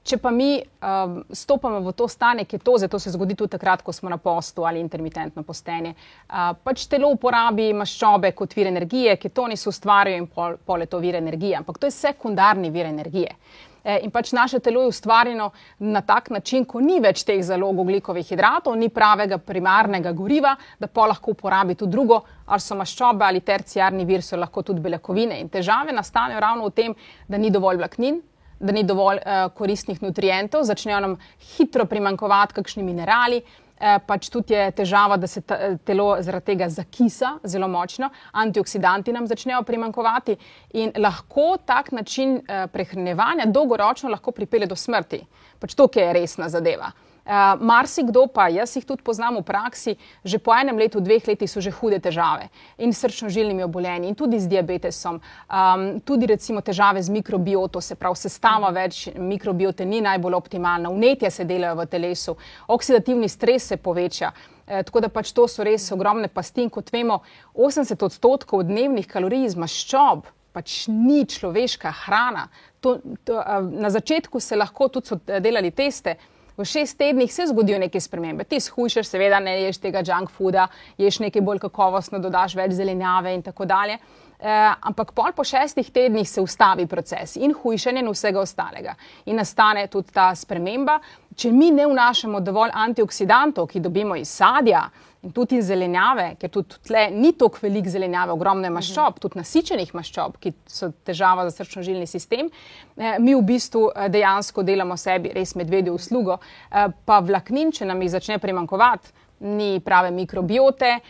če 0.02 0.18
pa 0.18 0.30
mi 0.30 0.56
um, 0.58 1.16
stopamo 1.30 1.80
v 1.82 1.92
to 1.98 2.08
stanje 2.10 2.44
ketoze, 2.44 2.88
to 2.88 2.98
se 2.98 3.10
zgodi 3.14 3.34
tudi 3.38 3.54
takrat, 3.54 3.82
ko 3.82 3.92
smo 3.92 4.10
na 4.10 4.18
postu 4.18 4.66
ali 4.66 4.80
intermitentno 4.80 5.42
postenje, 5.46 5.94
uh, 5.94 6.52
pač 6.62 6.86
telo 6.90 7.10
uporabi 7.14 7.72
maščobe 7.74 8.32
kot 8.38 8.54
vir 8.58 8.70
energije, 8.70 9.16
ketoni 9.16 9.56
se 9.56 9.68
ustvarjajo 9.70 10.22
in 10.22 10.30
pol, 10.30 10.56
pol 10.66 10.82
je 10.82 10.90
to 10.90 11.02
vir 11.02 11.18
energije, 11.18 11.56
ampak 11.58 11.78
to 11.78 11.90
je 11.90 11.98
sekundarni 11.98 12.70
vir 12.70 12.90
energije. 12.90 13.36
Eh, 13.84 13.98
in 14.04 14.10
pač 14.14 14.30
naše 14.32 14.60
telo 14.62 14.84
je 14.84 14.92
ustvarjeno 14.92 15.50
na 15.78 16.00
tak 16.00 16.30
način, 16.30 16.64
ko 16.64 16.80
ni 16.80 17.00
več 17.02 17.24
teh 17.26 17.42
zalog 17.42 17.80
oglikovih 17.82 18.28
hidratov, 18.28 18.76
ni 18.78 18.88
pravega 18.88 19.38
primarnega 19.42 20.12
goriva, 20.12 20.54
da 20.78 20.86
pa 20.86 21.08
lahko 21.10 21.34
uporabi 21.34 21.74
tudi 21.74 21.90
drugo, 21.90 22.20
ali 22.46 22.62
so 22.62 22.78
maščobe 22.78 23.24
ali 23.26 23.40
terciarni 23.40 24.06
vir, 24.06 24.22
so 24.22 24.38
lahko 24.38 24.62
tudi 24.62 24.80
beljakovine. 24.80 25.40
In 25.40 25.50
težave 25.50 25.92
nastanejo 25.92 26.40
ravno 26.40 26.70
v 26.70 26.76
tem, 26.76 26.94
da 27.28 27.38
ni 27.38 27.50
dovolj 27.50 27.82
vlaknin. 27.82 28.22
Da 28.62 28.72
ni 28.72 28.84
dovolj 28.86 29.18
uh, 29.18 29.48
koristnih 29.58 29.98
nutrientov, 30.04 30.62
začnejo 30.62 31.00
nam 31.02 31.16
hitro 31.56 31.82
primankovati 31.90 32.54
kakšni 32.54 32.84
minerali, 32.86 33.40
Eh, 33.82 33.98
pač 34.06 34.28
tudi 34.30 34.54
je 34.54 34.68
težava, 34.78 35.16
da 35.18 35.26
se 35.26 35.40
eh, 35.50 35.74
telo 35.82 36.12
zaradi 36.22 36.52
tega 36.52 36.68
zakisa 36.70 37.32
zelo 37.42 37.66
močno, 37.68 38.12
antioksidanti 38.38 39.10
nam 39.12 39.26
začnejo 39.26 39.64
primankovati 39.66 40.36
in 40.78 40.92
lahko 41.02 41.56
tak 41.66 41.90
način 41.90 42.36
eh, 42.46 42.68
prehranevanja 42.70 43.48
dolgoročno 43.50 44.12
lahko 44.12 44.30
pripelje 44.36 44.68
do 44.70 44.78
smrti. 44.78 45.18
Pač 45.58 45.74
to, 45.74 45.88
je 45.96 46.12
resna 46.14 46.46
zadeva. 46.48 46.92
Uh, 47.22 47.54
marsikdo 47.62 48.24
pa, 48.26 48.48
jaz 48.50 48.72
jih 48.74 48.82
tudi 48.82 49.04
poznam 49.06 49.36
v 49.38 49.44
praksi, 49.46 49.94
že 50.26 50.40
po 50.42 50.50
enem 50.50 50.74
letu, 50.74 50.98
dveh 50.98 51.22
letih 51.22 51.46
so 51.46 51.62
že 51.62 51.70
hude 51.70 52.00
težave 52.02 52.48
in 52.82 52.90
s 52.90 52.98
srčno-žilnimi 53.04 53.62
obolenji, 53.62 54.10
in 54.10 54.18
tudi 54.18 54.40
z 54.42 54.50
diabetesom, 54.50 55.20
um, 55.22 56.00
tudi 56.02 56.26
recimo 56.26 56.60
težave 56.60 56.98
z 56.98 57.14
mikrobioto, 57.14 57.80
se 57.80 57.94
pravi, 57.94 58.18
sestava 58.18 58.72
več 58.74 59.06
mikrobiote 59.14 59.86
ni 59.86 60.02
najbolj 60.02 60.34
optimalna, 60.34 60.90
vnetje 60.90 61.30
se 61.30 61.46
delajo 61.46 61.78
v 61.78 61.86
telesu, 61.86 62.34
oksidativni 62.66 63.30
stres 63.30 63.70
se 63.70 63.76
poveča. 63.76 64.32
E, 64.66 64.82
tako 64.82 65.00
da 65.00 65.08
pač 65.08 65.30
to 65.30 65.46
so 65.46 65.62
res 65.62 65.90
ogromne 65.94 66.26
pasti. 66.26 66.68
Kot 66.70 66.90
vemo, 66.94 67.20
80 67.54 68.02
odstotkov 68.02 68.66
dnevnih 68.66 69.06
kalorij 69.06 69.46
iz 69.46 69.56
maščob 69.58 70.26
pač 70.52 70.86
ni 70.88 71.24
človeška 71.26 71.90
hrana. 72.04 72.48
To, 72.82 72.98
to, 73.24 73.40
na 73.72 73.90
začetku 73.90 74.40
se 74.40 74.56
lahko 74.56 74.88
tudi 74.92 75.12
so 75.12 75.18
delali 75.22 75.70
teste, 75.70 76.16
v 76.62 76.68
šest 76.68 76.98
tednih 76.98 77.32
se 77.34 77.46
zgodijo 77.46 77.78
neke 77.78 78.00
spremembe. 78.00 78.44
Ti 78.44 78.60
shujšaš, 78.60 79.08
seveda 79.10 79.40
ne 79.42 79.56
ješ 79.64 79.80
tega 79.82 80.02
junk 80.06 80.30
fooda, 80.30 80.68
ješ 80.98 81.18
nekaj 81.24 81.42
bolj 81.42 81.62
kakovostno, 81.66 82.20
dodaš 82.22 82.54
več 82.58 82.76
zelenjave 82.78 83.34
in 83.34 83.42
tako 83.42 83.66
dalje. 83.66 83.98
Eh, 84.42 84.74
ampak 84.80 85.12
pol 85.14 85.30
po 85.36 85.44
šestih 85.44 85.90
tednih 85.94 86.28
se 86.28 86.40
ustavi 86.40 86.86
proces 86.86 87.36
in 87.36 87.52
hujšanje 87.54 88.00
in 88.02 88.08
vsega 88.10 88.40
ostalega. 88.40 88.94
In 89.26 89.36
nastane 89.38 89.86
tudi 89.86 90.10
ta 90.10 90.34
sprememba. 90.34 90.98
Če 91.36 91.52
mi 91.52 91.70
ne 91.70 91.86
vnašamo 91.86 92.40
dovolj 92.40 92.74
antioksidantov, 92.74 93.68
ki 93.70 93.80
dobimo 93.80 94.16
iz 94.18 94.28
sadja, 94.28 94.88
in 95.22 95.30
tudi 95.30 95.60
iz 95.60 95.68
zelenjave, 95.70 96.32
ker 96.40 96.50
tudi 96.50 96.80
tle 96.88 97.04
ni 97.14 97.30
tako 97.38 97.62
velik 97.62 97.86
zelenjave, 97.90 98.34
ogromne 98.34 98.70
maščob, 98.74 99.20
tudi 99.22 99.38
nasičenih 99.38 99.94
maščob, 99.94 100.38
ki 100.42 100.54
so 100.66 100.90
težava 101.06 101.46
za 101.46 101.54
srčno-žilni 101.60 102.08
sistem, 102.10 102.50
eh, 102.96 103.20
mi 103.22 103.36
v 103.38 103.44
bistvu 103.46 103.84
eh, 103.94 104.08
dejansko 104.10 104.66
delamo 104.66 104.98
sebi 104.98 105.30
res 105.34 105.54
medvedjo 105.54 105.94
uslugo, 105.94 106.40
eh, 106.70 106.88
pa 107.06 107.20
vlaknin, 107.22 107.70
če 107.70 107.86
nam 107.86 108.02
jih 108.02 108.10
začne 108.16 108.40
primankovati, 108.42 109.14
ni 109.42 109.80
prave 109.82 110.12
mikrobiote, 110.14 111.00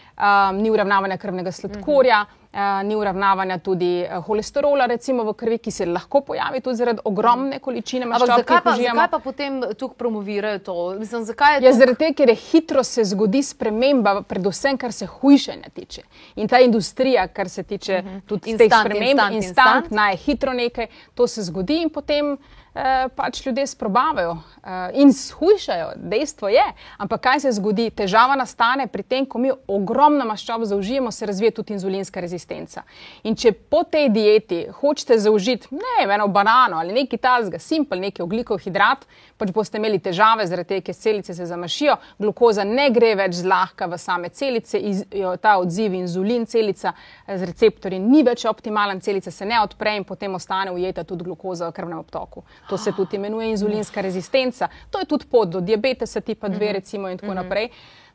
ni 0.56 0.70
uravnavanja 0.72 1.18
krvnega 1.20 1.52
sladkorja. 1.52 2.22
Uh 2.22 2.28
-huh. 2.28 2.41
Ni 2.84 2.96
uravnavanja 2.96 3.58
tudi 3.58 4.00
eh, 4.00 4.20
holesterola, 4.26 4.86
recimo 4.86 5.24
v 5.24 5.32
krvi, 5.34 5.58
ki 5.58 5.70
se 5.70 5.86
lahko 5.86 6.20
pojavi 6.20 6.60
tudi 6.60 6.76
zaradi 6.76 7.00
ogromne 7.04 7.58
količine 7.58 8.06
maščob. 8.06 8.28
Zakaj, 8.28 8.60
zakaj 8.82 9.08
pa 9.10 9.18
potem 9.24 9.60
tukaj 9.78 9.96
promovirajo 9.98 10.58
to? 10.58 10.74
Mislim, 10.98 11.24
zakaj 11.24 11.56
je 11.60 11.70
ja, 11.70 11.72
zaradi 11.72 11.98
tega, 12.04 12.16
ker 12.20 12.28
je 12.28 12.36
hitro 12.36 12.84
se 12.84 13.04
zgodi 13.08 13.42
sprememba, 13.42 14.18
predvsem 14.28 14.76
kar 14.76 14.92
se 14.92 15.06
hujšanja 15.06 15.72
tiče. 15.74 16.02
In 16.36 16.48
ta 16.48 16.60
industrija, 16.60 17.26
kar 17.28 17.48
se 17.48 17.62
tiče 17.62 17.98
uh 17.98 18.04
mhm. 18.04 18.16
-huh. 18.16 18.26
tudi 18.26 18.50
instant, 18.50 18.70
teh 18.70 18.80
sprememb, 18.80 19.10
instant, 19.10 19.34
instant, 19.34 19.76
instant, 19.76 19.90
naj 19.90 20.16
hitro 20.16 20.52
nekaj, 20.52 20.86
to 21.14 21.26
se 21.26 21.42
zgodi 21.42 21.82
in 21.82 21.90
potem. 21.90 22.36
Eh, 22.74 23.08
pač 23.16 23.46
ljudje 23.46 23.66
sprobavajo 23.66 24.30
eh, 24.32 24.90
in 24.94 25.12
shujšajo, 25.12 25.90
dejstvo 25.96 26.48
je. 26.48 26.62
Ampak 26.96 27.20
kaj 27.20 27.40
se 27.40 27.50
zgodi? 27.52 27.90
Težava 27.92 28.32
nastane 28.32 28.86
pri 28.88 29.02
tem, 29.02 29.26
ko 29.28 29.38
mi 29.38 29.50
ogromno 29.68 30.24
maščob 30.24 30.64
zaužijemo, 30.64 31.10
se 31.12 31.26
razvije 31.26 31.50
tudi 31.50 31.76
inzulinska 31.76 32.20
rezistenca. 32.20 32.86
In 33.28 33.36
če 33.36 33.52
po 33.52 33.82
tej 33.84 34.08
dieti 34.08 34.62
hočete 34.80 35.18
zaužiti 35.20 35.68
ne 35.76 36.14
eno 36.14 36.30
banano 36.32 36.80
ali 36.80 36.96
nekaj 36.96 37.20
talzga, 37.20 37.60
simpel, 37.60 38.00
neki 38.00 38.24
oglikov 38.24 38.64
hidrat, 38.64 39.04
pač 39.42 39.52
boste 39.54 39.80
imeli 39.80 39.98
težave, 40.02 40.46
zaradi 40.46 40.76
tega, 40.76 40.86
ker 40.86 40.96
celice 40.96 41.34
se 41.34 41.46
zamašijo, 41.46 41.96
glukoza 42.22 42.64
ne 42.68 42.88
gre 42.94 43.12
več 43.18 43.40
zlahka 43.40 43.88
v 43.90 43.98
same 43.98 44.30
celice, 44.30 44.78
iz, 44.78 45.02
jo, 45.18 45.34
ta 45.42 45.56
odziv 45.60 45.96
inzulin 45.98 46.46
celica 46.46 46.92
eh, 46.94 47.36
z 47.38 47.48
receptorji 47.50 47.98
ni 48.02 48.22
več 48.26 48.46
optimalen, 48.50 49.02
celica 49.02 49.32
se 49.34 49.48
ne 49.48 49.58
odpre 49.62 49.96
in 49.98 50.06
potem 50.08 50.38
ostane 50.38 50.74
ujeta 50.74 51.04
tudi 51.08 51.26
glukoza 51.26 51.70
v 51.70 51.76
krvnem 51.76 51.98
obtoku. 51.98 52.44
To 52.70 52.78
se 52.78 52.94
tudi 52.96 53.18
imenuje 53.18 53.50
inzulinska 53.56 54.04
rezistenca. 54.04 54.70
To 54.90 55.02
je 55.02 55.10
tudi 55.10 55.26
pot 55.30 55.50
do 55.50 55.60
diabetesa 55.60 56.20
tipa 56.20 56.48
2 56.48 56.54
mhm. 56.56 56.72
recimo 56.78 57.10
in 57.10 57.18
tako 57.18 57.34
mhm. 57.34 57.42
naprej. 57.42 57.70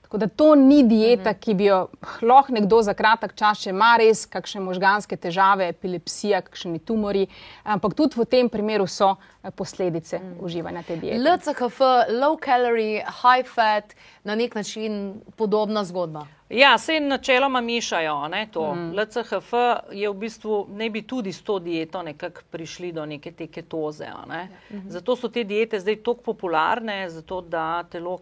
Tako 0.07 0.17
da 0.17 0.27
to 0.27 0.55
ni 0.55 0.83
dieta, 0.87 1.33
mhm. 1.33 1.39
ki 1.39 1.53
bi 1.53 1.65
jo 1.65 1.81
lahko 2.21 2.53
nekdo 2.55 2.79
za 2.81 2.93
kratek 2.95 3.33
čas, 3.35 3.59
če 3.59 3.73
ima 3.73 3.97
res 3.99 4.23
kakšne 4.31 4.61
možganske 4.63 5.17
težave, 5.19 5.67
epilepsija, 5.73 6.39
kakšni 6.45 6.79
tumori, 6.79 7.25
ampak 7.67 7.95
tudi 7.97 8.15
v 8.15 8.25
tem 8.25 8.47
primeru 8.49 8.87
so 8.87 9.17
eh, 9.17 9.51
posledice 9.51 10.21
uživanja 10.39 10.85
te 10.87 10.95
diete. 11.01 11.19
LCHF, 11.19 11.81
low 12.15 12.37
calorie, 12.39 13.03
high 13.03 13.43
fat, 13.43 13.97
na 14.23 14.35
nek 14.39 14.55
način 14.55 15.19
podobna 15.35 15.83
zgodba. 15.83 16.23
Ja, 16.49 16.77
se 16.77 16.99
načeloma 16.99 17.61
mišajo. 17.61 18.27
Ne, 18.27 18.45
mm. 18.55 18.95
LCHF 18.95 19.53
je 19.91 20.09
v 20.09 20.13
bistvu, 20.13 20.67
ne 20.71 20.89
bi 20.89 21.01
tudi 21.03 21.33
s 21.33 21.43
to 21.43 21.59
dieto 21.59 22.03
nekako 22.03 22.41
prišli 22.51 22.91
do 22.91 23.05
neke 23.05 23.31
te 23.31 23.47
ketoze. 23.47 24.07
Ne. 24.27 24.47
Mm 24.71 24.77
-hmm. 24.77 24.89
Zato 24.89 25.15
so 25.15 25.27
te 25.27 25.43
diete 25.43 25.79
zdaj 25.79 25.95
tako 25.95 26.21
popularne, 26.21 27.09
zato 27.09 27.41
da 27.41 27.83
telo 27.83 28.17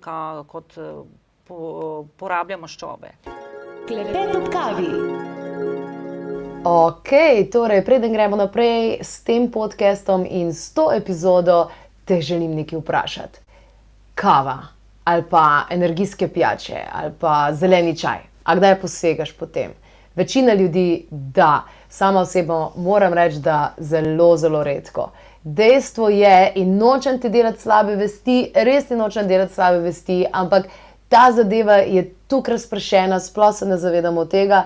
kot 0.47 0.77
eh, 0.77 0.81
po, 1.47 2.05
porablja 2.17 2.57
maščobe. 2.57 3.11
Klepet 3.87 4.35
ob 4.35 4.49
kavi. 4.53 4.89
Ok, 6.65 7.11
torej, 7.53 7.83
preden 7.85 8.13
gremo 8.13 8.37
naprej 8.39 8.97
s 9.05 9.21
tem 9.23 9.51
podcastom 9.53 10.25
in 10.25 10.49
s 10.53 10.73
to 10.73 10.89
epizodo, 10.93 11.67
te 12.05 12.21
želim 12.21 12.55
nekaj 12.57 12.79
vprašati. 12.79 13.43
Kava 14.15 14.57
ali 15.05 15.23
pa 15.29 15.65
energijske 15.69 16.27
pijače, 16.27 16.79
ali 16.91 17.11
pa 17.19 17.53
zeleni 17.53 17.97
čaj. 17.97 18.23
A 18.43 18.55
kdaj 18.55 18.79
posegaš 18.81 19.31
po 19.37 19.45
tem? 19.45 19.73
Večina 20.15 20.53
ljudi, 20.53 21.05
da, 21.09 21.63
sama 21.89 22.19
osebno 22.19 22.71
moram 22.75 23.13
reči, 23.13 23.39
da 23.39 23.73
zelo, 23.77 24.37
zelo 24.37 24.63
redko. 24.63 25.11
Dejstvo 25.43 26.09
je, 26.09 26.51
in 26.55 26.77
nočem 26.77 27.19
ti 27.21 27.29
delati 27.29 27.61
slabe 27.61 27.95
vesti, 27.95 28.51
res 28.55 28.87
ti 28.87 28.95
nočem 28.95 29.27
delati 29.27 29.53
slabe 29.53 29.79
vesti, 29.79 30.25
ampak 30.31 30.65
ta 31.15 31.29
zadeva 31.31 31.79
je 31.87 32.03
tukaj 32.27 32.57
razpršena, 32.57 33.19
sploh 33.23 33.53
se 33.55 33.65
ne 33.65 33.77
zavedamo 33.79 34.25
tega. 34.25 34.65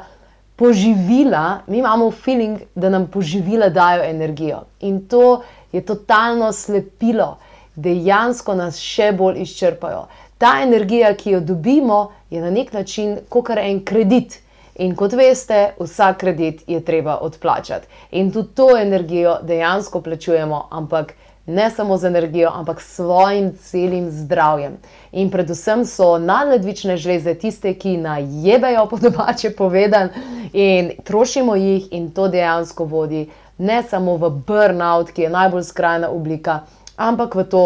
Poživila, 0.60 1.62
mi 1.68 1.78
imamo 1.80 2.10
feeling, 2.12 2.60
da 2.76 2.90
nam 2.90 3.06
poživila 3.08 3.70
dajo 3.70 4.04
energijo. 4.04 4.64
In 4.80 5.06
to 5.08 5.44
je 5.72 5.86
totalno 5.86 6.50
slepilo, 6.52 7.38
dejansko 7.76 8.56
nas 8.56 8.82
še 8.82 9.14
bolj 9.16 9.46
izčrpajo 9.46 10.08
ta 10.40 10.60
energija, 10.64 11.14
ki 11.16 11.32
jo 11.32 11.40
dobimo, 11.40 12.12
je 12.30 12.42
na 12.42 12.50
nek 12.50 12.74
način 12.74 13.18
kot 13.30 13.50
en 13.58 13.84
kredit. 13.86 14.40
In 14.80 14.94
kot 14.96 15.14
veste, 15.14 15.74
vsak 15.80 16.22
kredit 16.22 16.62
je 16.68 16.80
treba 16.86 17.18
odplačati. 17.22 17.88
In 18.12 18.32
tudi 18.32 18.56
to 18.56 18.70
energijo 18.80 19.38
dejansko 19.44 20.02
plačujemo, 20.02 20.68
ampak 20.72 21.12
ne 21.50 21.70
samo 21.72 21.98
z 21.98 22.08
energijo, 22.08 22.52
ampak 22.54 22.82
s 22.82 22.96
svojim 22.96 23.52
celim 23.58 24.10
zdravjem. 24.12 24.78
In 25.12 25.32
predvsem 25.32 25.86
so 25.86 26.18
nadledvične 26.18 26.98
žleze 26.98 27.34
tiste, 27.34 27.74
ki 27.74 27.98
najebejo 27.98 28.86
po 28.90 28.98
domače 28.98 29.52
povedan 29.58 30.10
in 30.54 30.92
trošimo 31.04 31.56
jih, 31.56 31.88
in 31.92 32.12
to 32.12 32.28
dejansko 32.28 32.86
vodi 32.86 33.28
ne 33.58 33.84
samo 33.84 34.18
v 34.18 34.30
burnout, 34.30 35.12
ki 35.12 35.22
je 35.22 35.30
najbolj 35.30 35.64
skrajna 35.64 36.10
oblika, 36.10 36.60
ampak 36.98 37.36
v 37.36 37.44
to, 37.44 37.64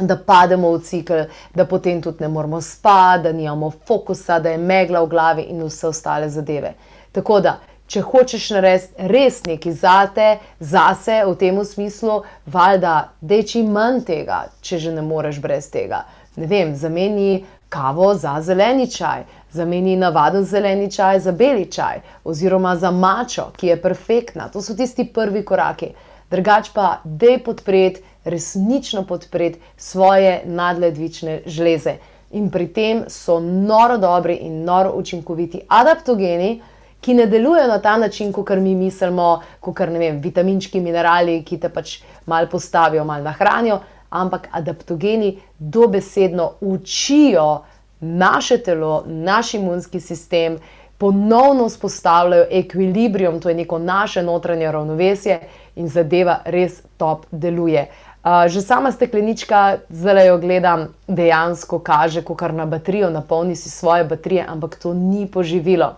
da 0.00 0.16
pademo 0.16 0.72
v 0.74 0.80
cikl, 0.82 1.20
da 1.54 1.66
potem 1.70 2.02
tudi 2.02 2.24
ne 2.24 2.28
moramo 2.28 2.60
spati, 2.60 3.22
da 3.22 3.32
nimamo 3.32 3.70
fokusa, 3.70 4.40
da 4.40 4.50
je 4.50 4.58
megla 4.58 5.04
v 5.04 5.08
glavi 5.08 5.42
in 5.42 5.62
vse 5.62 5.86
ostale 5.86 6.28
zadeve. 6.28 6.74
Tako 7.12 7.40
da, 7.40 7.58
če 7.86 8.00
hočeš 8.00 8.50
narediti 8.56 9.08
res 9.12 9.40
nekaj 9.46 9.74
zate, 9.80 10.28
zase 10.60 11.20
v 11.26 11.34
tem 11.40 11.60
smislu, 11.64 12.22
valjda, 12.46 12.94
deči 13.20 13.62
manj 13.62 14.04
tega, 14.08 14.46
če 14.60 14.78
že 14.78 14.94
ne 14.94 15.04
moreš 15.04 15.40
brez 15.44 15.68
tega. 15.70 16.04
Ne 16.36 16.48
vem, 16.50 16.74
zameni 16.74 17.44
kavo 17.68 18.14
za 18.14 18.38
zeleni 18.42 18.88
čaj, 18.90 19.24
zameni 19.52 19.96
navaden 19.96 20.44
zeleni 20.44 20.90
čaj 20.90 21.20
za 21.20 21.32
beli 21.32 21.66
čaj, 21.70 22.00
oziroma 22.24 22.76
za 22.76 22.90
mačo, 22.90 23.50
ki 23.56 23.72
je 23.72 23.82
perfektna. 23.82 24.48
To 24.48 24.62
so 24.62 24.74
tisti 24.74 25.06
prvi 25.06 25.44
koraki. 25.44 25.92
Drugač 26.30 26.70
pa, 26.74 26.98
dej 27.04 27.38
podpreti 27.44 28.02
resnično 28.24 29.04
podpreti 29.06 29.60
svoje 29.76 30.42
nadledvične 30.46 31.42
žleze. 31.46 31.98
In 32.34 32.50
pri 32.50 32.66
tem 32.72 33.02
so 33.08 33.38
noro 33.40 33.98
dobri 33.98 34.34
in 34.42 34.64
noro 34.64 34.94
učinkoviti 34.96 35.60
adaptogeni, 35.68 36.60
ki 37.04 37.14
ne 37.14 37.26
delujejo 37.26 37.68
na 37.68 37.78
ta 37.78 37.96
način, 38.00 38.32
kot 38.32 38.50
mi 38.56 38.74
mislimo, 38.74 39.42
kot 39.60 39.80
ne 39.92 39.98
vem, 39.98 40.20
vitaminčki, 40.24 40.80
minerali, 40.80 41.42
ki 41.44 41.58
te 41.60 41.68
pač 41.68 41.98
mal 42.26 42.48
postavijo, 42.48 43.04
mal 43.04 43.22
nahranijo, 43.22 43.82
ampak 44.10 44.48
adaptogeni 44.52 45.34
dobesedno 45.58 46.52
učijo 46.60 47.64
naše 48.00 48.58
telo, 48.58 49.02
naš 49.06 49.54
imunski 49.54 50.00
sistem, 50.00 50.56
ponovno 50.98 51.66
vzpostavljajo 51.68 52.46
ekvilibrium, 52.50 53.40
to 53.40 53.48
je 53.48 53.54
neko 53.54 53.78
naše 53.78 54.22
notranje 54.22 54.72
ravnovesje 54.72 55.38
in 55.76 55.88
zadeva 55.88 56.38
res 56.44 56.80
top 56.96 57.26
deluje. 57.30 57.88
Uh, 58.24 58.46
že 58.48 58.62
sama 58.64 58.92
steklenička, 58.92 59.76
zdaj 59.88 60.28
jo 60.28 60.38
gledam, 60.38 60.86
dejansko 61.08 61.78
kaže, 61.78 62.22
ko 62.24 62.34
kar 62.34 62.54
na 62.54 62.64
baterijo, 62.66 63.10
napolni 63.10 63.56
si 63.56 63.70
svoje 63.70 64.04
baterije, 64.04 64.46
ampak 64.48 64.78
to 64.80 64.94
ni 64.94 65.26
poživilo. 65.26 65.92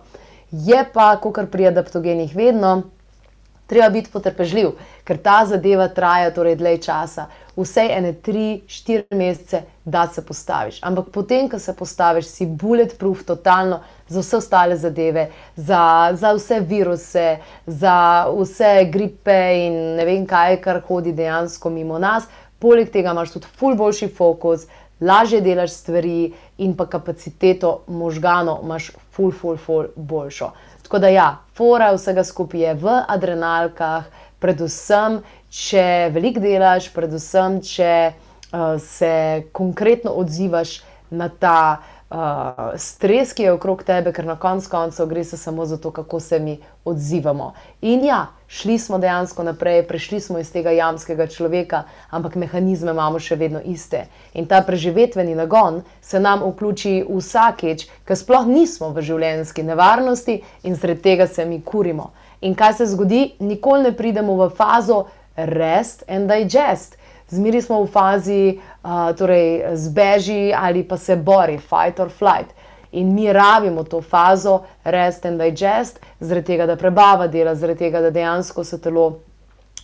Je 0.51 0.83
pa, 0.93 1.09
ko 1.21 1.31
kar 1.35 1.49
pri 1.51 1.67
adaptogenih 1.67 2.35
vedno, 2.35 2.83
treba 3.67 3.89
biti 3.89 4.11
potrpežljiv, 4.13 4.77
ker 5.03 5.19
ta 5.19 5.41
zadeva 5.45 5.89
traja 5.91 6.31
torej 6.35 6.55
dlje 6.55 6.77
časa 6.87 7.27
vse 7.57 7.87
ene 7.91 8.13
tri, 8.13 8.61
štiri 8.67 9.17
mesece, 9.17 9.61
da 9.85 10.07
se 10.07 10.21
postaviš. 10.25 10.79
Ampak 10.81 11.09
potem, 11.13 11.49
ko 11.49 11.59
se 11.59 11.73
postaviš, 11.75 12.25
si 12.25 12.45
bulletproof, 12.45 13.23
totalno 13.25 13.79
za 14.07 14.21
vse 14.21 14.37
ostale 14.37 14.77
zadeve, 14.77 15.29
za, 15.55 16.11
za 16.13 16.33
vse 16.37 16.59
viruse, 16.59 17.37
za 17.65 18.27
vse 18.29 18.89
gripe 18.93 19.39
in 19.65 19.79
ne 19.97 20.05
vem 20.05 20.25
kaj, 20.29 20.61
kar 20.61 20.81
hodi 20.87 21.13
dejansko 21.13 21.69
mimo 21.69 21.99
nas. 21.99 22.29
Poleg 22.59 22.89
tega 22.93 23.13
imaš 23.13 23.35
tudi 23.35 23.49
ful 23.57 23.75
boljši 23.77 24.07
fokus, 24.07 24.67
lažje 25.01 25.41
delaš 25.41 25.71
stvari 25.71 26.33
in 26.57 26.75
pa 26.77 26.85
kapaciteto 26.85 27.83
možganov 27.87 28.63
imaš 28.63 28.91
ful, 29.11 29.31
ful, 29.31 29.57
ful 29.57 29.91
boljšo. 29.95 30.51
Tako 30.83 30.99
da 30.99 31.07
ja, 31.07 31.27
fora 31.53 31.91
vsega 31.93 32.23
skupaj 32.23 32.61
je 32.61 32.73
v 32.73 32.93
adrenalkah, 33.07 34.05
predvsem 34.39 35.21
če 35.49 36.09
veliko 36.13 36.39
delaš, 36.39 36.89
predvsem 36.93 37.61
če 37.65 37.91
uh, 38.11 38.77
se 38.81 39.43
konkretno 39.51 40.13
odzivaš 40.21 40.81
na 41.09 41.29
ta 41.29 41.81
uh, 42.09 42.17
stres, 42.75 43.33
ki 43.33 43.43
je 43.43 43.53
okrog 43.53 43.83
tebe, 43.83 44.11
ker 44.13 44.25
na 44.25 44.35
koncu 44.39 44.69
koncev 44.69 45.07
gre 45.07 45.23
se 45.23 45.37
samo 45.37 45.65
za 45.65 45.77
to, 45.77 45.91
kako 45.91 46.19
se 46.19 46.39
mi 46.39 46.57
odzivamo. 46.85 47.53
In 47.81 48.05
ja, 48.05 48.27
šli 48.47 48.79
smo 48.79 48.97
dejansko 48.97 49.43
naprej, 49.43 49.83
prešli 49.87 50.19
smo 50.19 50.39
iz 50.39 50.51
tega 50.51 50.71
jamskega 50.71 51.27
človeka, 51.27 51.83
ampak 52.09 52.35
mehanizme 52.35 52.91
imamo 52.91 53.19
še 53.19 53.35
vedno 53.35 53.61
iste. 53.63 54.05
In 54.33 54.47
ta 54.47 54.61
preživetveni 54.61 55.35
nagon 55.35 55.83
se 56.01 56.19
nam 56.19 56.43
vključi 56.45 57.03
vsakeč, 57.09 57.87
ker 58.05 58.17
sploh 58.17 58.47
nismo 58.47 58.93
v 58.95 59.03
življenjski 59.03 59.63
nevarnosti 59.63 60.41
in 60.63 60.75
zaradi 60.75 61.01
tega 61.01 61.27
se 61.27 61.45
mi 61.45 61.61
kurimo. 61.61 62.11
In 62.41 62.55
kaj 62.55 62.73
se 62.73 62.85
zgodi, 62.85 63.33
nikoli 63.39 63.89
ne 63.89 63.95
pridemo 63.97 64.35
v 64.37 64.49
fazo, 64.55 65.07
rest 65.37 66.03
and 66.07 66.31
digest. 66.31 66.97
Zmeri 67.29 67.61
smo 67.61 67.81
v 67.83 67.89
fazi, 67.91 68.41
uh, 68.57 69.11
torej 69.17 69.75
zbeži 69.75 70.53
ali 70.55 70.83
pa 70.87 70.97
se 70.97 71.15
bori, 71.15 71.57
fight 71.57 71.99
or 71.99 72.09
flight. 72.09 72.53
In 72.91 73.13
mi 73.13 73.27
rabimo 73.33 73.83
to 73.83 74.01
fazo, 74.01 74.61
rest 74.83 75.25
and 75.25 75.41
digest, 75.41 75.99
zaradi 76.19 76.53
tega, 76.53 76.65
da 76.65 76.77
prebava 76.79 77.27
dela, 77.27 77.55
zaradi 77.55 77.79
tega, 77.79 78.01
da 78.01 78.09
dejansko 78.09 78.63
se 78.63 78.79
telo 78.81 79.19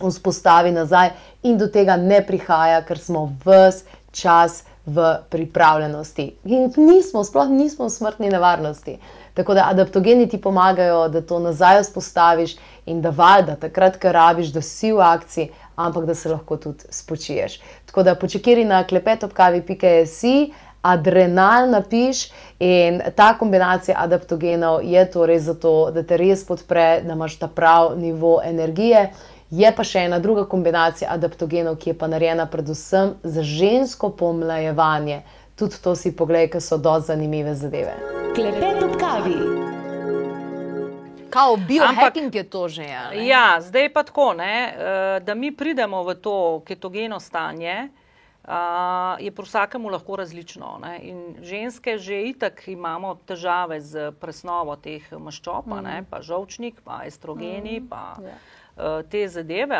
vzpostavi 0.00 0.72
nazaj 0.72 1.10
in 1.42 1.58
do 1.58 1.68
tega 1.68 1.96
ne 1.96 2.22
prihaja, 2.26 2.80
ker 2.82 2.98
smo 2.98 3.28
vse 3.44 3.84
čas 4.10 4.62
v 4.86 5.16
pripravljenosti. 5.30 6.36
In 6.44 6.72
nismo, 6.76 7.24
sploh 7.24 7.48
nismo 7.48 7.86
v 7.86 7.90
smrtni 7.90 8.28
nevarnosti. 8.30 8.98
Tako 9.34 9.54
da 9.54 9.68
adaptogeni 9.70 10.28
ti 10.28 10.40
pomagajo, 10.40 11.08
da 11.08 11.20
to 11.20 11.38
nazaj 11.38 11.82
vzpostaviš 11.82 12.56
in 12.86 13.00
da 13.02 13.10
valjda 13.10 13.56
takrat, 13.56 13.96
ko 14.02 14.12
rabiš, 14.12 14.52
da 14.52 14.62
si 14.62 14.92
v 14.92 15.00
akciji, 15.00 15.48
ampak 15.76 16.04
da 16.04 16.14
se 16.14 16.28
lahko 16.28 16.56
tudi 16.56 16.84
spočiješ. 16.90 17.60
Tako 17.86 18.02
da 18.02 18.14
počekiri 18.14 18.64
na 18.64 18.84
klepetopkavi.js. 18.86 20.22
Adrenal 20.84 21.70
napiš 21.70 22.26
in 22.60 23.00
ta 23.16 23.30
kombinacija 23.38 23.96
adaptogenov 23.98 24.82
je 24.84 25.10
torej 25.10 25.38
zato, 25.38 25.90
da 25.90 26.02
te 26.02 26.18
res 26.20 26.42
podpre, 26.44 27.00
da 27.06 27.12
imaš 27.16 27.38
ta 27.40 27.48
prav 27.48 27.94
nivo 27.96 28.40
energije. 28.44 29.06
Je 29.54 29.70
pa 29.76 29.84
še 29.86 30.08
ena 30.08 30.18
druga 30.18 30.42
kombinacija 30.50 31.12
adaptogenov, 31.14 31.76
ki 31.78 31.92
je 31.92 31.98
pa 31.98 32.08
narejena 32.10 32.46
predvsem 32.50 33.12
za 33.22 33.42
žensko 33.46 34.10
pomlajevanje. 34.18 35.20
Tudi 35.54 35.78
to 35.84 35.92
si 35.94 36.10
pogledaj, 36.16 36.48
ker 36.56 36.62
so 36.64 36.78
do 36.82 36.94
zanimive 36.98 37.52
zadeve. 37.54 37.92
Klepet 38.34 38.82
ob 38.82 38.96
kavi. 38.98 39.36
Kao 41.30 41.54
biohacking 41.58 42.30
Ampak, 42.30 42.40
je 42.40 42.44
to 42.50 42.62
že. 42.68 42.86
Ja, 42.88 43.04
ja, 43.14 43.44
zdaj 43.62 43.92
pa 43.94 44.02
tako, 44.02 44.32
ne, 44.34 44.56
eh, 44.70 45.20
da 45.22 45.38
mi 45.38 45.52
pridemo 45.54 46.02
v 46.02 46.16
to 46.18 46.38
ketogeno 46.66 47.20
stanje. 47.20 47.90
Uh, 48.44 49.16
je 49.24 49.30
pri 49.32 49.44
vsakemu 49.46 49.88
lahko 49.88 50.18
različno. 50.20 50.74
Ne? 50.82 50.98
In 51.08 51.20
ženske 51.40 51.96
že 51.96 52.18
itak 52.28 52.60
imamo 52.68 53.14
težave 53.24 53.80
z 53.80 54.12
presnovo 54.20 54.76
teh 54.76 55.00
maščob, 55.16 55.64
mm. 55.64 56.10
pa 56.10 56.20
žolčnik, 56.20 56.82
pa 56.84 57.06
estrogeni, 57.08 57.80
mm. 57.80 57.88
pa 57.88 58.02
yeah. 58.20 58.36
Uh, 58.76 59.02
te 59.08 59.28
zadeve. 59.28 59.78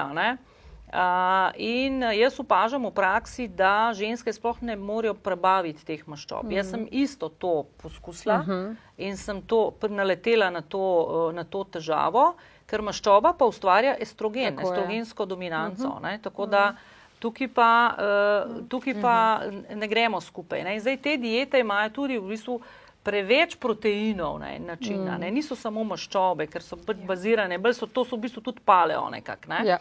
Uh, 0.95 1.51
in 1.59 2.03
jaz 2.15 2.37
opažam 2.39 2.85
v 2.87 2.93
praksi, 2.95 3.49
da 3.51 3.91
ženske 3.91 4.31
sploh 4.31 4.61
ne 4.63 4.77
morejo 4.79 5.17
prebaviti 5.19 5.83
teh 5.83 6.05
maščob. 6.07 6.45
Mm 6.45 6.51
-hmm. 6.51 6.57
Jaz 6.57 6.71
sem 6.71 6.89
isto 6.91 7.29
to 7.29 7.67
poskusila 7.83 8.39
mhm. 8.39 8.51
-huh. 8.51 8.77
in 8.97 9.17
sem 9.17 9.43
to 9.43 9.75
naletela 9.89 10.51
na 10.51 10.61
to, 10.61 11.33
na 11.35 11.45
to 11.45 11.65
težavo, 11.65 12.35
ker 12.67 12.83
maščoba 12.83 13.33
pa 13.33 13.45
ustvarja 13.45 13.97
estrogen, 13.99 14.57
Tako 14.57 14.69
estrogensko 14.69 15.23
je. 15.23 15.27
dominanco. 15.27 15.89
Mhm. 15.89 16.05
-huh. 16.05 16.21
Tako 16.23 16.47
da 16.47 16.67
mhm. 16.67 16.79
tukaj 17.19 17.49
pa, 17.49 17.95
uh, 17.99 18.69
tukaj 18.69 18.95
pa 19.01 19.41
uh 19.47 19.53
-huh. 19.53 19.77
ne 19.77 19.89
gremo 19.89 20.21
skupaj. 20.21 20.63
Ne? 20.63 20.81
Zdaj 20.81 20.97
te 20.97 21.17
diete 21.17 21.61
imajo 21.61 21.91
tudi 21.91 22.19
v 22.19 22.29
bistvu. 22.29 22.61
Preveč 23.05 23.59
proteinov, 23.61 24.39
ne, 24.41 24.57
načina, 24.59 25.17
mm. 25.17 25.21
ne, 25.21 25.31
niso 25.31 25.57
samo 25.57 25.85
maščobe, 25.85 26.49
ker 26.49 26.65
so 26.65 26.79
bolj 26.81 27.05
bazirane, 27.05 27.59
bolj 27.61 27.77
so 27.77 27.87
to 27.87 28.07
so 28.09 28.17
v 28.17 28.25
bistvu 28.27 28.43
tudi 28.49 28.65
paleo. 28.65 29.07
Nekak, 29.13 29.49
ne. 29.53 29.63
ja. 29.69 29.79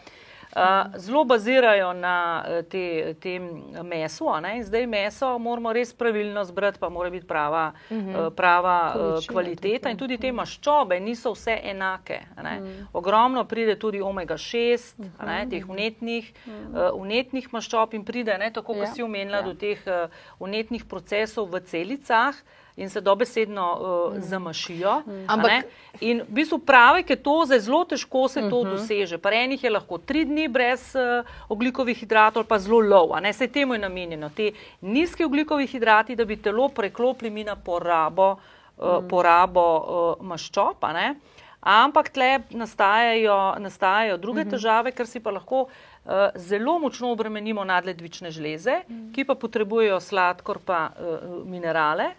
Eh, 0.56 0.98
zelo 0.98 1.24
bazirajo 1.24 1.92
na 1.92 2.44
eh, 2.48 2.62
te, 2.62 3.14
tem 3.20 3.62
mesu. 3.82 4.26
Zdaj 4.62 4.86
meso 4.86 5.38
moramo 5.38 5.72
res 5.72 5.92
pravilno 5.92 6.44
zbrati, 6.44 6.78
pa 6.78 6.88
mora 6.88 7.10
biti 7.10 7.26
prava, 7.26 7.72
mhm. 7.90 8.34
prava 8.36 8.94
kvaliteta. 9.28 9.90
In 9.90 9.98
tudi 9.98 10.18
te 10.18 10.32
maščobe 10.32 11.00
niso 11.00 11.32
vse 11.34 11.58
enake. 11.64 12.20
Mhm. 12.38 12.70
Ogromno 12.92 13.44
pride 13.44 13.78
tudi 13.78 14.00
omega 14.00 14.34
6, 14.38 14.94
ne, 15.26 15.46
teh 15.50 15.68
unetnih, 15.68 16.32
unetnih 16.94 17.50
maščob 17.52 17.94
in 17.94 18.04
pride, 18.04 18.38
ne, 18.38 18.52
tako 18.52 18.74
kot 18.74 18.86
ja. 18.86 18.92
si 18.94 19.02
omenila, 19.02 19.42
ja. 19.42 19.48
do 19.48 19.54
teh 19.54 19.82
unetnih 20.38 20.84
procesov 20.86 21.50
v 21.50 21.64
celicah 21.66 22.38
in 22.76 22.90
se 22.90 23.00
dobesedno 23.00 23.78
uh, 23.80 24.16
mm. 24.16 24.20
zamašijo. 24.20 25.02
Mm. 25.06 25.24
Ampak, 25.28 25.64
in 26.00 26.22
v 26.28 26.34
bistvu 26.34 26.58
pravi, 26.58 27.04
da 27.48 27.54
je 27.54 27.60
zelo 27.60 27.84
težko 27.84 28.28
se 28.28 28.40
to 28.40 28.60
uh 28.60 28.66
mhm. 28.66 28.74
-huh. 28.74 28.80
doseže. 28.80 29.18
Pri 29.18 29.36
enih 29.36 29.64
je 29.64 29.70
lahko 29.70 29.98
tri 29.98 30.24
dni 30.24 30.48
brez 30.48 30.94
uh, 30.94 31.26
oglikovih 31.48 31.98
hidratov, 31.98 32.44
pa 32.44 32.58
zelo 32.58 32.80
low, 32.80 33.20
ne 33.20 33.32
se 33.32 33.48
temu 33.48 33.74
je 33.74 33.78
namenjeno. 33.78 34.30
Te 34.36 34.52
nizke 34.80 35.24
oglikovih 35.24 35.70
hidrati, 35.70 36.16
da 36.16 36.24
bi 36.24 36.36
telo 36.36 36.68
preklopili 36.68 37.30
mi 37.30 37.44
na 37.44 37.56
porabo, 37.56 38.36
uh, 38.76 39.02
mm. 39.02 39.08
porabo 39.08 40.16
uh, 40.18 40.26
maščopa. 40.26 40.92
Ne? 40.92 41.14
Ampak 41.60 42.08
tle 42.08 42.38
nastajajo, 42.50 43.54
nastajajo 43.58 44.16
druge 44.16 44.40
uh 44.40 44.46
mhm. 44.46 44.48
-huh. 44.48 44.50
težave, 44.50 44.92
ker 44.92 45.06
si 45.06 45.20
pa 45.20 45.30
lahko. 45.30 45.66
Zelo 46.34 46.78
močno 46.78 47.12
obremenimo 47.12 47.64
nadledvične 47.64 48.30
žleze, 48.30 48.80
mm. 48.88 49.12
ki 49.12 49.24
pa 49.24 49.34
potrebujejo 49.34 50.00
sladkor 50.00 50.58
pa 50.64 50.90
uh, 50.90 51.46
minerale. 51.48 52.10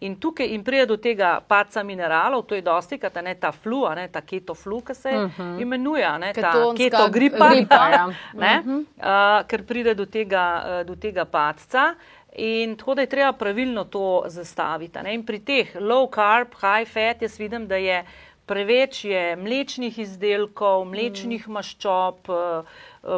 In 0.00 0.14
tukaj 0.20 0.46
in 0.46 0.62
prije 0.64 0.86
do 0.86 0.96
tega 0.96 1.40
paca 1.48 1.82
mineralov, 1.82 2.46
to 2.48 2.54
je 2.54 2.62
dosti, 2.62 2.98
kar 2.98 3.10
ta, 3.10 3.22
ta 3.34 3.52
flu, 3.52 3.82
ne, 3.94 4.06
ta 4.08 4.20
keto 4.20 4.54
flu, 4.54 4.80
ki 4.80 4.94
se 4.94 5.08
uh 5.08 5.24
mhm. 5.24 5.42
-huh. 5.42 5.62
imenuje, 5.62 6.18
ne, 6.18 6.32
ta 6.32 6.52
keto 6.76 7.08
gripa, 7.10 7.48
gripa 7.50 7.88
ja. 7.88 8.06
ne, 8.44 8.62
uh 8.64 8.66
-huh. 8.66 8.80
uh, 8.80 9.46
ker 9.46 9.62
pride 9.62 9.94
do 9.94 10.06
tega, 10.06 10.64
uh, 10.64 10.86
do 10.86 10.96
tega 10.96 11.24
paca. 11.24 11.94
In 12.36 12.76
tako 12.76 12.94
da 12.94 13.00
je 13.00 13.06
treba 13.06 13.32
pravilno 13.32 13.84
to 13.84 14.22
zastaviti. 14.26 14.98
Ne. 15.02 15.14
In 15.14 15.26
pri 15.26 15.38
teh 15.38 15.76
low 15.76 16.14
carb, 16.14 16.48
high 16.60 16.90
fat, 16.90 17.22
jaz 17.22 17.40
vidim, 17.40 17.66
da 17.66 17.76
je 17.76 18.04
preveč 18.50 19.04
je 19.04 19.36
mlečnih 19.36 19.98
izdelkov, 19.98 20.84
mlečnih 20.84 21.48
mm. 21.48 21.52
maščob. 21.52 22.28
Uh, 22.28 22.64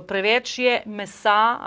preveč 0.07 0.59
je 0.59 0.83
mesa. 0.87 1.59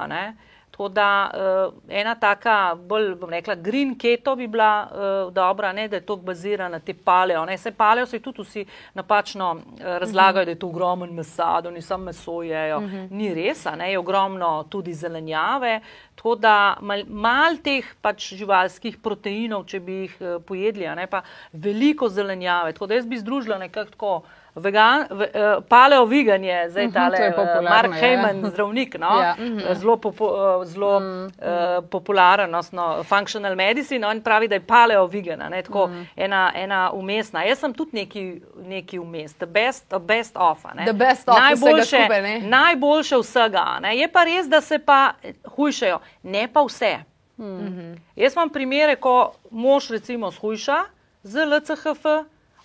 Tako 0.76 0.90
da 0.90 1.32
uh, 1.34 1.74
ena 1.90 2.16
taka, 2.16 2.76
bolj 2.76 3.14
bom 3.16 3.30
rekla, 3.32 3.56
green 3.56 3.94
keto 3.96 4.34
bi 4.36 4.48
bila 4.48 4.88
uh, 4.92 5.34
dobra, 5.34 5.72
ne, 5.74 5.88
da 5.88 5.96
je 5.96 6.04
to 6.06 6.16
bazirano 6.16 6.70
na 6.76 6.80
te 6.80 6.94
paleo. 6.94 7.46
Ne. 7.46 7.58
Se 7.58 7.72
paleo 7.72 8.06
se 8.06 8.20
tudi 8.20 8.42
vsi 8.44 8.66
napačno 8.94 9.52
uh, 9.54 9.62
razlagajo, 9.86 10.34
uh 10.34 10.42
-huh. 10.42 10.46
da 10.46 10.52
je 10.52 10.60
to 10.60 10.68
ogromno 10.68 11.06
mesa, 11.06 11.62
da 11.62 11.70
oni 11.70 11.82
samo 11.82 12.04
meso 12.04 12.44
jejo. 12.44 12.78
Uh 12.78 12.84
mhm. 12.84 12.96
-huh. 12.96 13.12
Ni 13.12 13.34
res, 13.34 13.66
ne, 13.78 13.92
je 13.92 14.00
ogromno 14.00 14.64
tudi 14.70 14.94
zelenjave. 14.94 15.80
Tako 16.16 16.36
da 16.36 16.78
mal, 16.82 17.04
mal 17.08 17.58
teh 17.64 17.96
pač 18.02 18.34
živalskih 18.34 18.98
proteinov, 18.98 19.66
če 19.66 19.80
bi 19.80 19.94
jih 19.94 20.18
uh, 20.20 20.44
pojedli, 20.44 20.88
ne, 20.96 21.08
pa 21.08 21.22
veliko 21.54 22.10
zelenjave. 22.10 22.74
Tako 22.74 22.88
da 22.88 22.94
jaz 22.94 23.06
bi 23.06 23.18
združila 23.18 23.58
nekako 23.58 23.92
tako 23.92 24.22
vegan, 24.56 25.06
ve, 25.10 25.32
uh, 25.34 25.64
paleo 25.70 26.06
vegan 26.06 26.44
je 26.44 26.70
zdaj 26.70 26.92
ta 26.94 27.08
le 27.10 27.34
uh, 27.38 27.64
Mark 27.70 27.94
Heyman, 27.94 28.44
ja. 28.44 28.50
zdravnik, 28.50 28.98
no? 29.00 29.22
ja. 29.22 29.36
zelo, 29.76 29.98
popo, 29.98 30.26
uh, 30.26 30.66
zelo 30.66 31.00
mm. 31.00 31.26
uh, 31.26 31.90
popularen, 31.90 32.52
no, 32.72 33.04
functional 33.04 33.56
medicine. 33.56 34.08
On 34.08 34.22
pravi, 34.22 34.48
da 34.48 34.56
je 34.56 34.62
paleo 34.62 35.08
vegan, 35.08 35.44
ne? 35.50 35.62
tako 35.64 35.88
mm. 35.88 36.08
ena, 36.16 36.52
ena 36.56 36.92
umestna. 36.94 37.44
Jaz 37.44 37.60
sem 37.60 37.74
tudi 37.74 37.98
neki, 37.98 38.42
neki 38.66 39.00
umest, 39.00 39.38
the 39.38 39.46
best, 39.46 39.90
the 39.90 40.00
best 40.00 40.36
of. 40.36 40.64
Best 40.94 41.30
of 41.30 41.38
najboljše, 41.38 41.86
skupaj, 41.86 42.40
najboljše 42.42 43.18
vsega. 43.18 43.66
Ne? 43.82 43.98
Je 43.98 44.08
pa 44.12 44.24
res, 44.24 44.48
da 44.48 44.62
se 44.62 44.80
pa 44.80 45.14
hujšajo, 45.56 46.00
ne 46.24 46.48
pa 46.54 46.64
vse. 46.64 46.98
Mm 47.38 47.46
-hmm. 47.46 47.98
Jaz 48.16 48.34
imam 48.34 48.50
primere, 48.50 48.96
ko 48.96 49.34
mož 49.52 49.90
recimo 49.90 50.32
shujša 50.32 50.84
z 51.24 51.46
LCHF, 51.46 52.06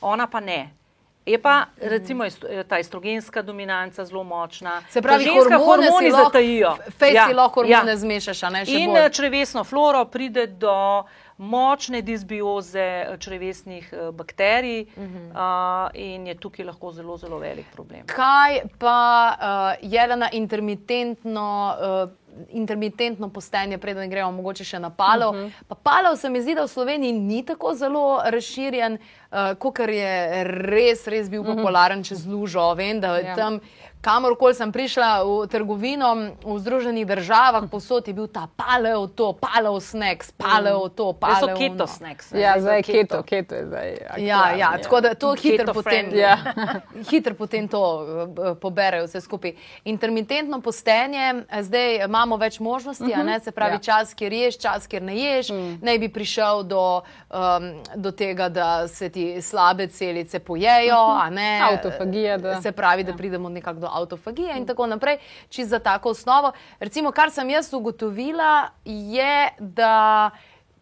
ona 0.00 0.26
pa 0.26 0.40
ne. 0.40 0.79
Je 1.26 1.38
pa 1.38 1.66
recimo 1.82 2.24
ta 2.68 2.78
estrogenska 2.78 3.42
dominanca 3.42 4.04
zelo 4.04 4.24
močna. 4.24 4.82
Se 4.90 5.02
pravi, 5.02 5.24
ženska 5.24 5.58
hormoni 5.58 6.10
zatajijo. 6.10 6.76
Fejsi 6.98 7.16
ja, 7.16 7.28
lahko 7.36 7.60
hormone 7.60 7.92
ja. 7.92 7.96
zmešaš, 7.96 8.42
ne 8.42 8.64
še 8.64 8.78
In 8.78 8.90
bolj. 8.90 9.04
Eh, 9.04 9.10
črevesno 9.12 9.64
floro 9.64 10.04
pride 10.04 10.46
do 10.46 11.04
močne 11.36 12.02
disbioze 12.02 12.80
eh, 12.80 13.16
črevesnih 13.18 13.92
eh, 13.92 14.10
bakterij 14.12 14.86
uh 14.96 15.02
-huh. 15.04 15.84
uh, 15.84 15.90
in 15.94 16.26
je 16.26 16.34
tukaj 16.34 16.64
lahko 16.64 16.92
zelo, 16.92 17.16
zelo 17.16 17.38
velik 17.38 17.66
problem. 17.72 18.06
Kaj 18.06 18.60
pa 18.78 19.36
uh, 19.80 19.92
je 19.92 20.16
na 20.16 20.28
intermitentno 20.32 21.76
uh, 21.76 22.10
intermitentno 22.48 23.28
postenje, 23.28 23.78
preden 23.78 24.10
gremo 24.10 24.32
mogoče 24.32 24.64
še 24.64 24.78
na 24.78 24.90
palo. 24.90 25.30
Uh 25.30 25.36
mhm. 25.36 25.44
-huh. 25.46 25.64
Pa 25.68 25.74
palo 25.74 26.16
se 26.16 26.30
mi 26.30 26.42
zdi, 26.42 26.54
da 26.54 26.62
v 26.62 26.68
Sloveniji 26.68 27.12
ni 27.12 27.44
tako 27.44 27.74
zelo 27.74 28.20
razširjen, 28.24 28.98
uh, 29.30 29.38
kot 29.58 29.78
je 29.78 30.44
res, 30.44 31.06
res 31.06 31.30
bil 31.30 31.42
mhm. 31.42 31.56
popularen 31.56 31.98
uh 31.98 32.04
-huh. 32.04 32.08
čez 32.08 32.26
lužo. 32.26 32.74
Vem, 32.74 33.00
da 33.00 33.18
ja. 33.18 33.36
tam 33.36 33.60
kamorkoli 34.00 34.54
sem 34.54 34.72
prišla 34.72 35.24
v 35.24 35.46
trgovino 35.46 36.32
v 36.40 36.58
Združenih 36.58 37.06
državah, 37.06 37.68
posod 37.70 38.08
je 38.08 38.14
bil 38.16 38.26
ta 38.26 38.48
paleo 38.56 39.06
to, 39.06 39.32
paleo 39.36 39.80
snacks, 39.80 40.32
paleo 40.32 40.88
to, 40.88 41.12
paleo 41.12 41.52
to. 41.52 41.60
Keto 41.60 41.86
snacks. 41.86 42.32
Ja, 42.32 42.56
zdaj 42.60 42.78
je 42.78 42.82
keto, 42.82 43.22
keto 43.22 43.54
je 43.54 43.66
zdaj. 43.66 43.88
Aktualni, 43.92 44.26
ja, 44.26 44.40
ja, 44.50 44.56
ja, 44.56 44.70
tako 44.82 45.00
da 45.00 45.14
to 45.14 45.34
hitro 45.36 45.74
potem, 45.74 46.08
ja. 46.16 46.36
hitro 47.10 47.34
potem 47.34 47.68
to 47.68 47.80
uh, 47.80 48.56
poberejo 48.60 49.04
vse 49.04 49.20
skupaj. 49.20 49.52
Intermitentno 49.84 50.60
postenje, 50.60 51.44
zdaj 51.60 52.04
imamo 52.04 52.36
več 52.40 52.60
možnosti, 52.60 53.04
uh 53.04 53.10
-huh. 53.10 53.24
ne, 53.24 53.40
se 53.40 53.52
pravi 53.52 53.74
ja. 53.74 53.78
čas, 53.78 54.14
kjer 54.14 54.32
ješ, 54.32 54.58
čas, 54.58 54.86
kjer 54.86 55.02
ne 55.02 55.16
ješ, 55.16 55.48
mm. 55.48 55.78
ne 55.82 55.98
bi 55.98 56.08
prišel 56.08 56.62
do, 56.62 57.02
um, 57.30 57.82
do 57.94 58.10
tega, 58.10 58.48
da 58.48 58.88
se 58.88 59.08
ti 59.08 59.42
slabe 59.42 59.86
celice 59.86 60.38
pojejo, 60.38 60.96
uh 60.96 61.12
-huh. 61.12 61.26
a 61.26 61.30
ne. 61.30 61.60
Autofagija, 61.70 62.38
da. 62.38 62.60
Se 62.62 62.72
pravi, 62.72 63.04
da 63.04 63.10
ja. 63.10 63.16
pridemo 63.16 63.48
nekako 63.48 63.80
do 63.80 63.89
autofagije 63.92 64.58
in 64.58 64.66
tako 64.66 64.86
naprej, 64.86 65.18
če 65.48 65.64
za 65.64 65.78
tako 65.78 66.10
osnovo. 66.10 66.52
Recimo, 66.80 67.12
kar 67.12 67.30
sem 67.30 67.50
jaz 67.50 67.72
ugotovila, 67.74 68.70
je, 68.84 69.48
da 69.58 70.30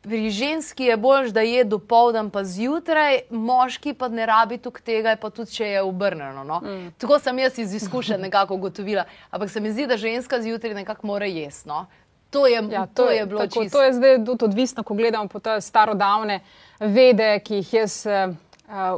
pri 0.03 0.31
ženski 0.31 0.85
je 0.85 0.97
bolj, 0.97 1.31
da 1.31 1.41
je 1.41 1.65
do 1.65 1.79
povdan, 1.79 2.31
pa 2.31 2.45
zjutraj, 2.45 3.21
moški 3.31 3.95
pa 3.95 4.09
ne 4.09 4.27
rabi 4.27 4.59
tukaj 4.59 4.83
tega, 4.83 5.17
pa 5.21 5.31
tudi 5.31 5.53
če 5.53 5.67
je 5.67 5.83
obrnjeno. 5.83 6.45
No? 6.45 6.61
Mm. 6.65 6.93
Tako 6.99 7.19
sem 7.19 7.39
jaz 7.39 7.59
iz 7.59 7.75
izkušenj 7.75 8.21
nekako 8.29 8.55
ugotovila. 8.55 9.05
Ampak 9.31 9.51
se 9.51 9.61
mi 9.61 9.73
zdi, 9.73 9.87
da 9.87 9.97
ženska 9.97 10.43
zjutraj 10.43 10.75
nekako 10.75 11.07
mora 11.07 11.27
jesti. 11.27 11.69
No? 11.69 11.87
To 12.31 12.47
je, 12.47 12.63
ja, 12.71 12.87
to, 12.87 13.05
to 13.05 13.11
je 13.11 13.27
bilo 13.27 13.47
tako. 13.47 13.69
To 13.73 13.83
je 13.83 13.93
zdaj 13.93 14.25
tudi 14.25 14.45
odvisno, 14.45 14.83
ko 14.83 14.95
gledamo 14.95 15.29
po 15.29 15.41
te 15.41 15.61
starodavne 15.61 16.41
vede, 16.81 17.39
ki 17.45 17.63
jih 17.63 17.75
jaz. 17.75 18.03
Uh, 18.07 18.37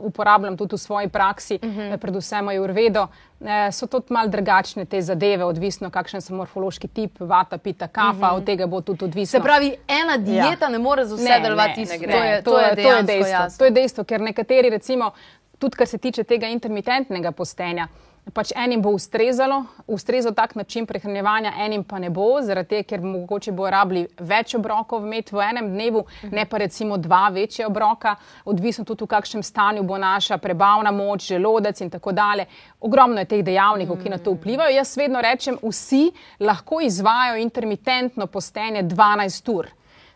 uporabljam 0.03 0.57
tudi 0.57 0.75
v 0.75 0.79
svoji 0.79 1.09
praksi, 1.09 1.59
uh 1.63 1.69
mhm. 1.69 1.81
-huh. 1.81 1.97
predvsem 1.97 2.47
v 2.49 2.61
Urvedo. 2.61 3.07
Uh, 3.41 3.49
so 3.73 3.87
tudi 3.87 4.07
malo 4.09 4.29
drugačne 4.29 4.85
te 4.85 5.01
zadeve, 5.03 5.45
odvisno 5.45 5.91
kakšen 5.91 6.21
so 6.21 6.35
morfološki 6.35 6.89
tip, 6.89 7.21
vata, 7.21 7.59
pita, 7.59 7.89
kafa, 7.89 8.11
uh 8.11 8.15
mhm. 8.15 8.25
-huh. 8.25 8.37
od 8.37 8.45
tega 8.45 8.67
bo 8.67 8.81
tudi 8.81 9.05
odvisno. 9.05 9.39
Se 9.39 9.43
pravi, 9.43 9.77
ena 9.89 10.17
dieta 10.17 10.65
ja. 10.65 10.69
ne 10.69 10.79
more 10.79 11.05
za 11.07 11.15
vse 11.15 11.41
delovati 11.43 11.83
isto. 11.83 11.95
To, 11.99 12.05
to, 12.05 12.51
to, 12.51 12.83
to 12.83 12.91
je 12.97 13.03
dejstvo. 13.03 13.59
To 13.59 13.65
je 13.65 13.71
dejstvo, 13.71 14.05
ker 14.05 14.21
nekateri, 14.21 14.71
recimo, 14.71 15.11
tudi 15.59 15.77
kar 15.77 15.87
se 15.87 15.99
tiče 15.99 16.25
tega 16.25 16.47
intermitentnega 16.47 17.33
postenja, 17.33 17.89
pač 18.35 18.53
enim 18.57 18.83
bo 18.83 18.91
ustrezalo, 18.91 19.65
ustrezal 19.87 20.35
tak 20.35 20.55
način 20.55 20.87
prehranevanja, 20.87 21.53
enim 21.65 21.85
pa 21.85 21.99
ne 21.99 22.11
bo, 22.11 22.41
zaradi 22.43 22.69
tega, 22.69 22.89
ker 22.93 23.03
mogoče 23.05 23.53
bo 23.53 23.71
rabili 23.71 24.07
več 24.19 24.55
obrokov 24.59 25.07
imeti 25.07 25.35
v 25.35 25.43
enem 25.47 25.71
dnevu, 25.73 26.05
ne 26.33 26.45
pa 26.47 26.59
recimo 26.63 26.97
dva 26.97 27.29
večja 27.35 27.67
obroka, 27.69 28.15
odvisno 28.45 28.85
tudi 28.85 29.05
v 29.05 29.13
kakšnem 29.15 29.43
stanju 29.43 29.83
bo 29.83 29.99
naša 29.99 30.39
prebavna 30.39 30.91
moč, 30.91 31.29
želodec 31.33 31.81
in 31.81 31.91
tako 31.91 32.13
dalje. 32.13 32.47
Ogromno 32.81 33.21
je 33.21 33.31
teh 33.33 33.45
dejavnikov, 33.45 33.99
ki 34.03 34.15
na 34.15 34.19
to 34.19 34.37
vplivajo. 34.37 34.77
Jaz 34.77 34.97
vedno 34.97 35.21
rečem, 35.21 35.59
vsi 35.63 36.11
lahko 36.41 36.81
izvajo 36.81 37.37
intermitentno 37.41 38.27
postenje 38.27 38.83
12 38.83 39.53
ur. 39.55 39.71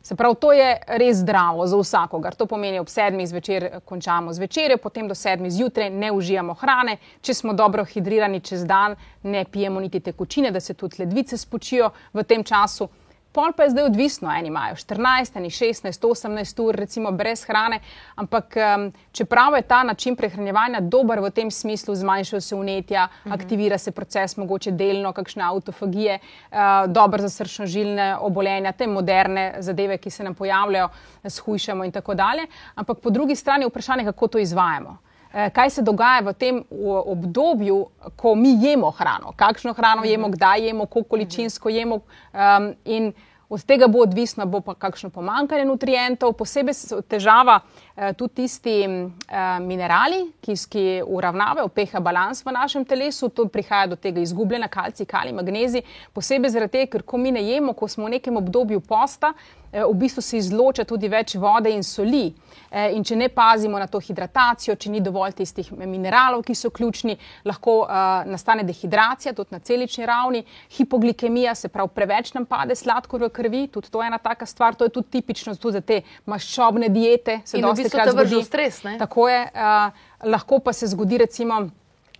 Se 0.04 0.14
pravi, 0.16 0.34
to 0.36 0.52
je 0.52 0.78
res 1.00 1.16
zdravo 1.16 1.64
za 1.66 1.78
vsakogar. 1.80 2.34
To 2.36 2.44
pomeni, 2.46 2.76
ob 2.78 2.90
sedmih 2.92 3.24
zvečer 3.28 3.80
končamo 3.88 4.32
z 4.36 4.42
večerjo, 4.42 4.76
potem 4.78 5.08
do 5.08 5.14
sedmih 5.16 5.52
zjutraj 5.52 5.88
ne 5.90 6.10
užijamo 6.12 6.54
hrane, 6.60 6.98
če 7.24 7.34
smo 7.34 7.54
dobro 7.56 7.86
hidrirani 7.88 8.42
čez 8.44 8.66
dan, 8.68 8.98
ne 9.22 9.46
pijemo 9.48 9.80
niti 9.80 10.02
tekočine, 10.04 10.50
da 10.52 10.60
se 10.60 10.74
tudi 10.74 11.00
ledvice 11.00 11.38
spočijo 11.40 11.88
v 12.12 12.22
tem 12.22 12.44
času. 12.44 12.88
Pol 13.34 13.50
pa 13.56 13.64
je 13.66 13.70
zdaj 13.70 13.84
odvisno, 13.84 14.30
eni 14.30 14.48
imajo 14.48 14.76
14, 14.78 15.36
eni 15.36 15.50
16, 15.50 16.06
18 16.06 16.60
ur, 16.62 16.76
recimo 16.78 17.10
brez 17.12 17.42
hrane, 17.44 17.80
ampak 18.14 18.54
um, 18.56 18.92
čeprav 19.12 19.56
je 19.56 19.62
ta 19.62 19.82
način 19.82 20.16
prehranjevanja 20.16 20.80
dober 20.80 21.18
v 21.20 21.30
tem 21.34 21.50
smislu, 21.50 21.94
zmanjšajo 21.94 22.40
se 22.40 22.54
unetja, 22.54 23.08
uh 23.08 23.26
mhm. 23.26 23.32
-huh. 23.32 23.34
aktivira 23.34 23.78
se 23.78 23.90
proces, 23.90 24.36
mogoče 24.36 24.70
delno, 24.70 25.12
kakšne 25.12 25.42
autofagije, 25.42 26.18
uh, 26.18 26.58
dober 26.86 27.20
za 27.20 27.28
srčno-žilne 27.28 28.16
obolenja, 28.20 28.72
te 28.72 28.86
moderne 28.86 29.54
zadeve, 29.58 29.98
ki 29.98 30.10
se 30.10 30.24
nam 30.24 30.34
pojavljajo, 30.34 30.88
shujšamo 31.28 31.84
in 31.84 31.92
tako 31.92 32.14
dalje. 32.14 32.46
Ampak 32.74 32.98
po 32.98 33.10
drugi 33.10 33.36
strani 33.36 33.64
je 33.64 33.68
vprašanje, 33.68 34.04
kako 34.04 34.28
to 34.28 34.38
izvajamo. 34.38 35.03
Eh, 35.34 35.50
kaj 35.50 35.70
se 35.70 35.82
dogaja 35.82 36.20
v 36.22 36.32
tem 36.32 36.64
obdobju, 37.06 37.86
ko 38.16 38.34
mi 38.34 38.52
jemo 38.62 38.90
hrano, 38.90 39.32
kakšno 39.36 39.72
hrano 39.74 40.04
jemo, 40.04 40.28
kdaj 40.28 40.66
jemo, 40.66 40.86
koliko 40.86 41.08
količinsko 41.08 41.68
jemo. 41.68 42.00
Um, 42.32 42.74
in 42.84 43.12
od 43.48 43.64
tega 43.66 43.88
bo 43.88 43.98
odvisno, 44.06 44.46
bo 44.46 44.60
pa 44.60 44.74
kakšno 44.74 45.10
pomankanje 45.10 45.64
nutrientov, 45.64 46.36
posebej 46.38 47.02
težava 47.10 47.56
uh, 47.56 47.83
tudi 48.16 48.34
tisti 48.34 48.86
uh, 48.86 49.58
minerali, 49.62 50.32
ki, 50.42 50.54
ki 50.70 50.84
uravnavajo 51.06 51.68
pH 51.70 52.00
balans 52.02 52.42
v 52.42 52.54
našem 52.56 52.84
telesu, 52.84 53.28
tu 53.30 53.46
prihaja 53.48 53.86
do 53.92 53.96
tega 53.96 54.20
izgubljena 54.20 54.68
kalci, 54.68 55.06
kali, 55.06 55.32
magnezi, 55.32 55.84
posebej 56.12 56.50
zaradi 56.56 56.80
tega, 56.80 56.90
ker 56.96 57.04
ko 57.06 57.20
mi 57.22 57.30
ne 57.30 57.44
jemo, 57.46 57.72
ko 57.78 57.88
smo 57.88 58.08
v 58.08 58.16
nekem 58.16 58.36
obdobju 58.36 58.82
posta, 58.82 59.30
uh, 59.30 59.86
v 59.86 59.94
bistvu 59.94 60.22
se 60.22 60.38
izloča 60.42 60.84
tudi 60.84 61.08
več 61.08 61.36
vode 61.38 61.70
in 61.70 61.86
soli. 61.86 62.32
Eh, 62.74 62.90
in 62.96 63.04
če 63.06 63.14
ne 63.14 63.28
pazimo 63.30 63.78
na 63.78 63.86
to 63.86 64.00
hidratacijo, 64.02 64.74
če 64.74 64.90
ni 64.90 64.98
dovolj 65.04 65.36
tistih 65.38 65.68
mineralov, 65.78 66.42
ki 66.42 66.56
so 66.58 66.72
ključni, 66.74 67.14
lahko 67.46 67.76
uh, 67.84 68.24
nastane 68.26 68.64
dehidracija, 68.66 69.30
tudi 69.36 69.54
na 69.54 69.60
celični 69.62 70.06
ravni, 70.10 70.40
hipoglikemija, 70.74 71.54
se 71.54 71.70
pravi, 71.70 71.92
preveč 71.94 72.32
nam 72.34 72.48
pade 72.50 72.74
sladkor 72.74 73.22
v 73.22 73.30
krvi, 73.34 73.62
tudi 73.70 73.92
to 73.94 74.02
je 74.02 74.08
ena 74.10 74.18
taka 74.18 74.46
stvar, 74.50 74.74
to 74.74 74.88
je 74.88 74.94
tudi 74.96 75.12
tipično 75.18 75.54
tudi 75.54 75.78
za 75.78 75.84
te 75.86 76.00
maščobne 76.26 76.88
diete. 76.90 77.40
Se 77.46 77.60
in 77.60 77.68
v 77.68 77.83
bistvu 77.84 78.10
to 78.10 78.18
vrže 78.18 78.42
stres. 78.48 78.82
Ne? 78.84 78.98
Tako 78.98 79.28
je, 79.28 79.40
uh, 79.54 80.04
lahko 80.34 80.58
pa 80.64 80.72
se 80.72 80.90
zgodi 80.90 81.20
recimo. 81.22 81.64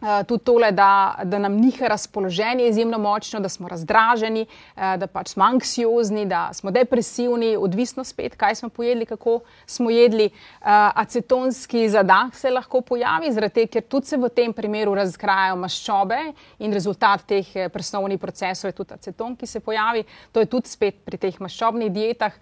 Eh, 0.04 0.24
tudi 0.24 0.44
tole, 0.44 0.72
da, 0.72 1.14
da 1.24 1.38
nam 1.38 1.52
njihovo 1.56 1.88
razpoloženje 1.88 2.64
je 2.64 2.70
izjemno 2.70 2.98
močno, 2.98 3.40
da 3.40 3.48
smo 3.48 3.68
razdraženi, 3.68 4.46
eh, 4.76 4.96
da 4.96 5.06
pač 5.06 5.28
smo 5.28 5.44
anksiozni, 5.44 6.26
da 6.26 6.50
smo 6.52 6.70
depresivni, 6.70 7.56
odvisno 7.56 8.04
spet, 8.04 8.36
kaj 8.36 8.54
smo 8.54 8.68
pojedli, 8.68 9.06
kako 9.06 9.40
smo 9.66 9.90
jedli. 9.90 10.30
Acetonski 10.60 11.88
zadah 11.88 12.34
se 12.34 12.50
lahko 12.50 12.80
pojavi, 12.80 13.32
zaradi 13.32 13.54
tega, 13.54 13.70
ker 13.72 13.82
tudi 13.82 14.06
se 14.06 14.16
v 14.16 14.28
tem 14.28 14.52
primeru 14.52 14.94
razkrajajo 14.94 15.56
maščobe 15.56 16.18
in 16.58 16.72
rezultat 16.72 17.24
teh 17.28 17.54
presnovnih 17.72 18.20
procesov 18.20 18.68
je 18.68 18.76
tudi 18.76 18.94
aceton, 18.94 19.36
ki 19.36 19.46
se 19.46 19.60
pojavi. 19.60 20.04
To 20.32 20.40
je 20.40 20.46
tudi 20.46 20.68
spet 20.68 21.00
pri 21.04 21.18
teh 21.18 21.40
maščobnih 21.40 21.92
dietah. 21.92 22.32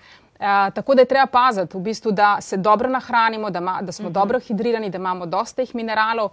Uh, 0.43 0.75
tako 0.75 0.95
da 0.95 1.03
je 1.03 1.07
treba 1.07 1.27
paziti, 1.27 1.77
v 1.77 1.81
bistvu, 1.81 2.11
da 2.13 2.37
se 2.41 2.57
dobro 2.57 2.89
nahranimo, 2.91 3.51
da, 3.51 3.61
ma, 3.61 3.83
da 3.83 3.93
smo 3.93 4.09
uh 4.09 4.11
-huh. 4.11 4.15
dobro 4.15 4.41
hidrirani, 4.41 4.91
da 4.91 4.99
imamo 4.99 5.27
dosta 5.27 5.63
teh 5.63 5.75
mineralov, 5.75 6.27
uh, 6.27 6.33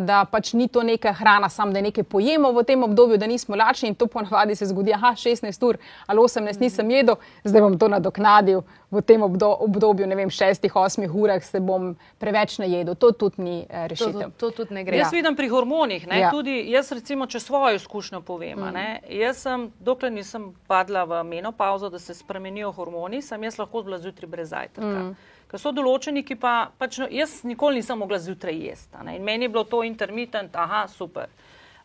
da 0.00 0.24
pač 0.24 0.52
ni 0.52 0.68
to 0.68 0.82
neka 0.82 1.12
hrana, 1.12 1.48
samo 1.48 1.72
da 1.72 1.80
nekaj 1.80 2.04
pojemo 2.04 2.52
v 2.52 2.64
tem 2.64 2.82
obdobju, 2.82 3.16
da 3.18 3.26
nismo 3.26 3.56
lačni 3.56 3.88
in 3.88 3.94
to 3.94 4.06
ponavadi 4.06 4.54
se 4.54 4.66
zgodi, 4.66 4.92
aha, 4.92 5.14
16 5.16 5.66
ur 5.66 5.78
ali 6.06 6.20
18 6.20 6.40
uh 6.40 6.46
-huh. 6.46 6.60
nisem 6.60 6.90
jedel, 6.90 7.14
zdaj 7.44 7.60
bom 7.60 7.78
to 7.78 7.88
nadoknadil 7.88 8.62
v 8.90 9.02
tem 9.02 9.22
obdobju, 9.22 10.06
ne 10.06 10.14
vem, 10.14 10.28
6-8 10.28 11.10
urah 11.14 11.42
se 11.44 11.60
bom 11.60 11.96
preveč 12.18 12.58
najedel. 12.58 12.94
To 12.94 13.12
tudi 13.12 13.42
ni 13.42 13.66
uh, 13.70 13.86
rešitev. 13.86 14.12
To, 14.12 14.30
to, 14.30 14.50
to 14.50 14.56
tudi 14.56 14.74
ne 14.74 14.84
gre. 14.84 14.96
Jaz 14.96 15.12
ja. 15.12 15.16
vidim 15.16 15.36
pri 15.36 15.48
hormonih, 15.48 16.06
ja. 16.10 16.30
tudi 16.30 16.70
jaz 16.70 16.92
recimo, 16.92 17.26
če 17.26 17.40
svojo 17.40 17.74
izkušnjo 17.74 18.20
povem, 18.20 18.58
uh 18.58 18.64
-huh. 18.64 18.98
jaz 19.08 19.36
sem, 19.36 19.70
dokler 19.80 20.12
nisem 20.12 20.54
padla 20.66 21.04
v 21.04 21.24
menopauzo, 21.24 21.88
da 21.88 21.98
se 21.98 22.14
spremenijo 22.14 22.72
hormoni, 22.72 23.22
sem 23.22 23.44
jaz 23.44 23.58
lahko 23.58 23.82
bila 23.82 23.98
zjutraj 23.98 24.28
brez 24.28 24.48
zajtrka. 24.48 24.86
Mm. 24.86 25.16
Ker 25.50 25.58
so 25.58 25.72
določeni, 25.74 26.22
ki 26.22 26.36
pa, 26.38 26.70
pač, 26.78 27.00
no, 27.02 27.08
jaz 27.10 27.40
nikoli 27.48 27.80
nisem 27.80 27.98
mogla 27.98 28.20
zjutraj 28.22 28.54
jesti. 28.68 29.00
In 29.16 29.24
meni 29.26 29.48
je 29.48 29.52
bilo 29.56 29.64
to 29.66 29.82
intermittent, 29.86 30.54
aha, 30.54 30.84
super. 30.92 31.32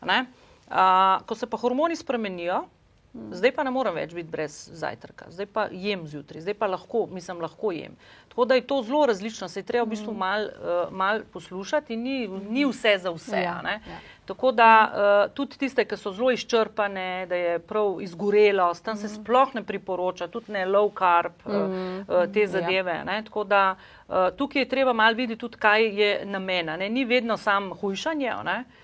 Uh, 0.06 1.22
ko 1.26 1.38
se 1.38 1.50
pa 1.50 1.58
hormoni 1.58 1.98
spremenijo, 1.98 2.64
mm. 3.14 3.32
zdaj 3.38 3.52
pa 3.58 3.66
ne 3.66 3.74
morem 3.74 3.98
več 3.98 4.14
biti 4.18 4.30
brez 4.30 4.54
zajtrka, 4.78 5.32
zdaj 5.34 5.50
pa 5.54 5.66
jem 5.74 6.06
zjutraj, 6.10 6.44
zdaj 6.46 6.58
pa 6.62 6.70
lahko, 6.70 7.06
mislim, 7.10 7.42
lahko 7.42 7.74
jem. 7.74 7.98
Tako 8.30 8.46
da 8.50 8.58
je 8.58 8.66
to 8.70 8.80
zelo 8.86 9.06
različno, 9.10 9.50
se 9.50 9.62
je 9.62 9.68
treba 9.70 9.86
v 9.86 9.94
bistvu 9.96 10.14
mm. 10.14 10.22
mal, 10.22 10.46
uh, 10.46 10.94
mal 10.94 11.26
poslušati, 11.34 11.98
ni, 11.98 12.28
ni 12.28 12.66
vse 12.70 12.98
za 13.02 13.14
vse. 13.14 13.42
Ja, 13.46 13.60
ja. 13.66 14.00
Tako 14.26 14.52
da 14.52 14.92
uh, 14.92 15.34
tudi 15.34 15.58
tiste, 15.58 15.86
ki 15.86 15.98
so 15.98 16.12
zelo 16.14 16.32
izčrpane, 16.34 17.26
da 17.30 17.36
je 17.36 17.60
prav 17.60 18.00
izgorelo, 18.02 18.72
tam 18.84 18.98
se 18.98 19.08
mm. 19.08 19.10
sploh 19.10 19.54
ne 19.54 19.64
priporoča, 19.64 20.28
tudi 20.28 20.52
ne 20.52 20.66
low 20.66 20.90
carb, 20.98 21.34
mm. 21.46 22.00
uh, 22.00 22.26
te 22.34 22.46
ja. 22.46 22.48
zadeve. 22.48 22.96
Ja. 23.06 23.22
Tako 23.24 23.44
da 23.44 23.76
uh, 23.76 24.16
tukaj 24.38 24.62
je 24.62 24.70
treba 24.70 24.94
mal 24.94 25.14
videti 25.14 25.40
tudi, 25.40 25.58
kaj 25.58 25.86
je 26.02 26.10
namena. 26.26 26.78
Ne? 26.78 26.90
Ni 26.90 27.06
vedno 27.06 27.38
sam 27.38 27.70
hujšanje, 27.74 28.34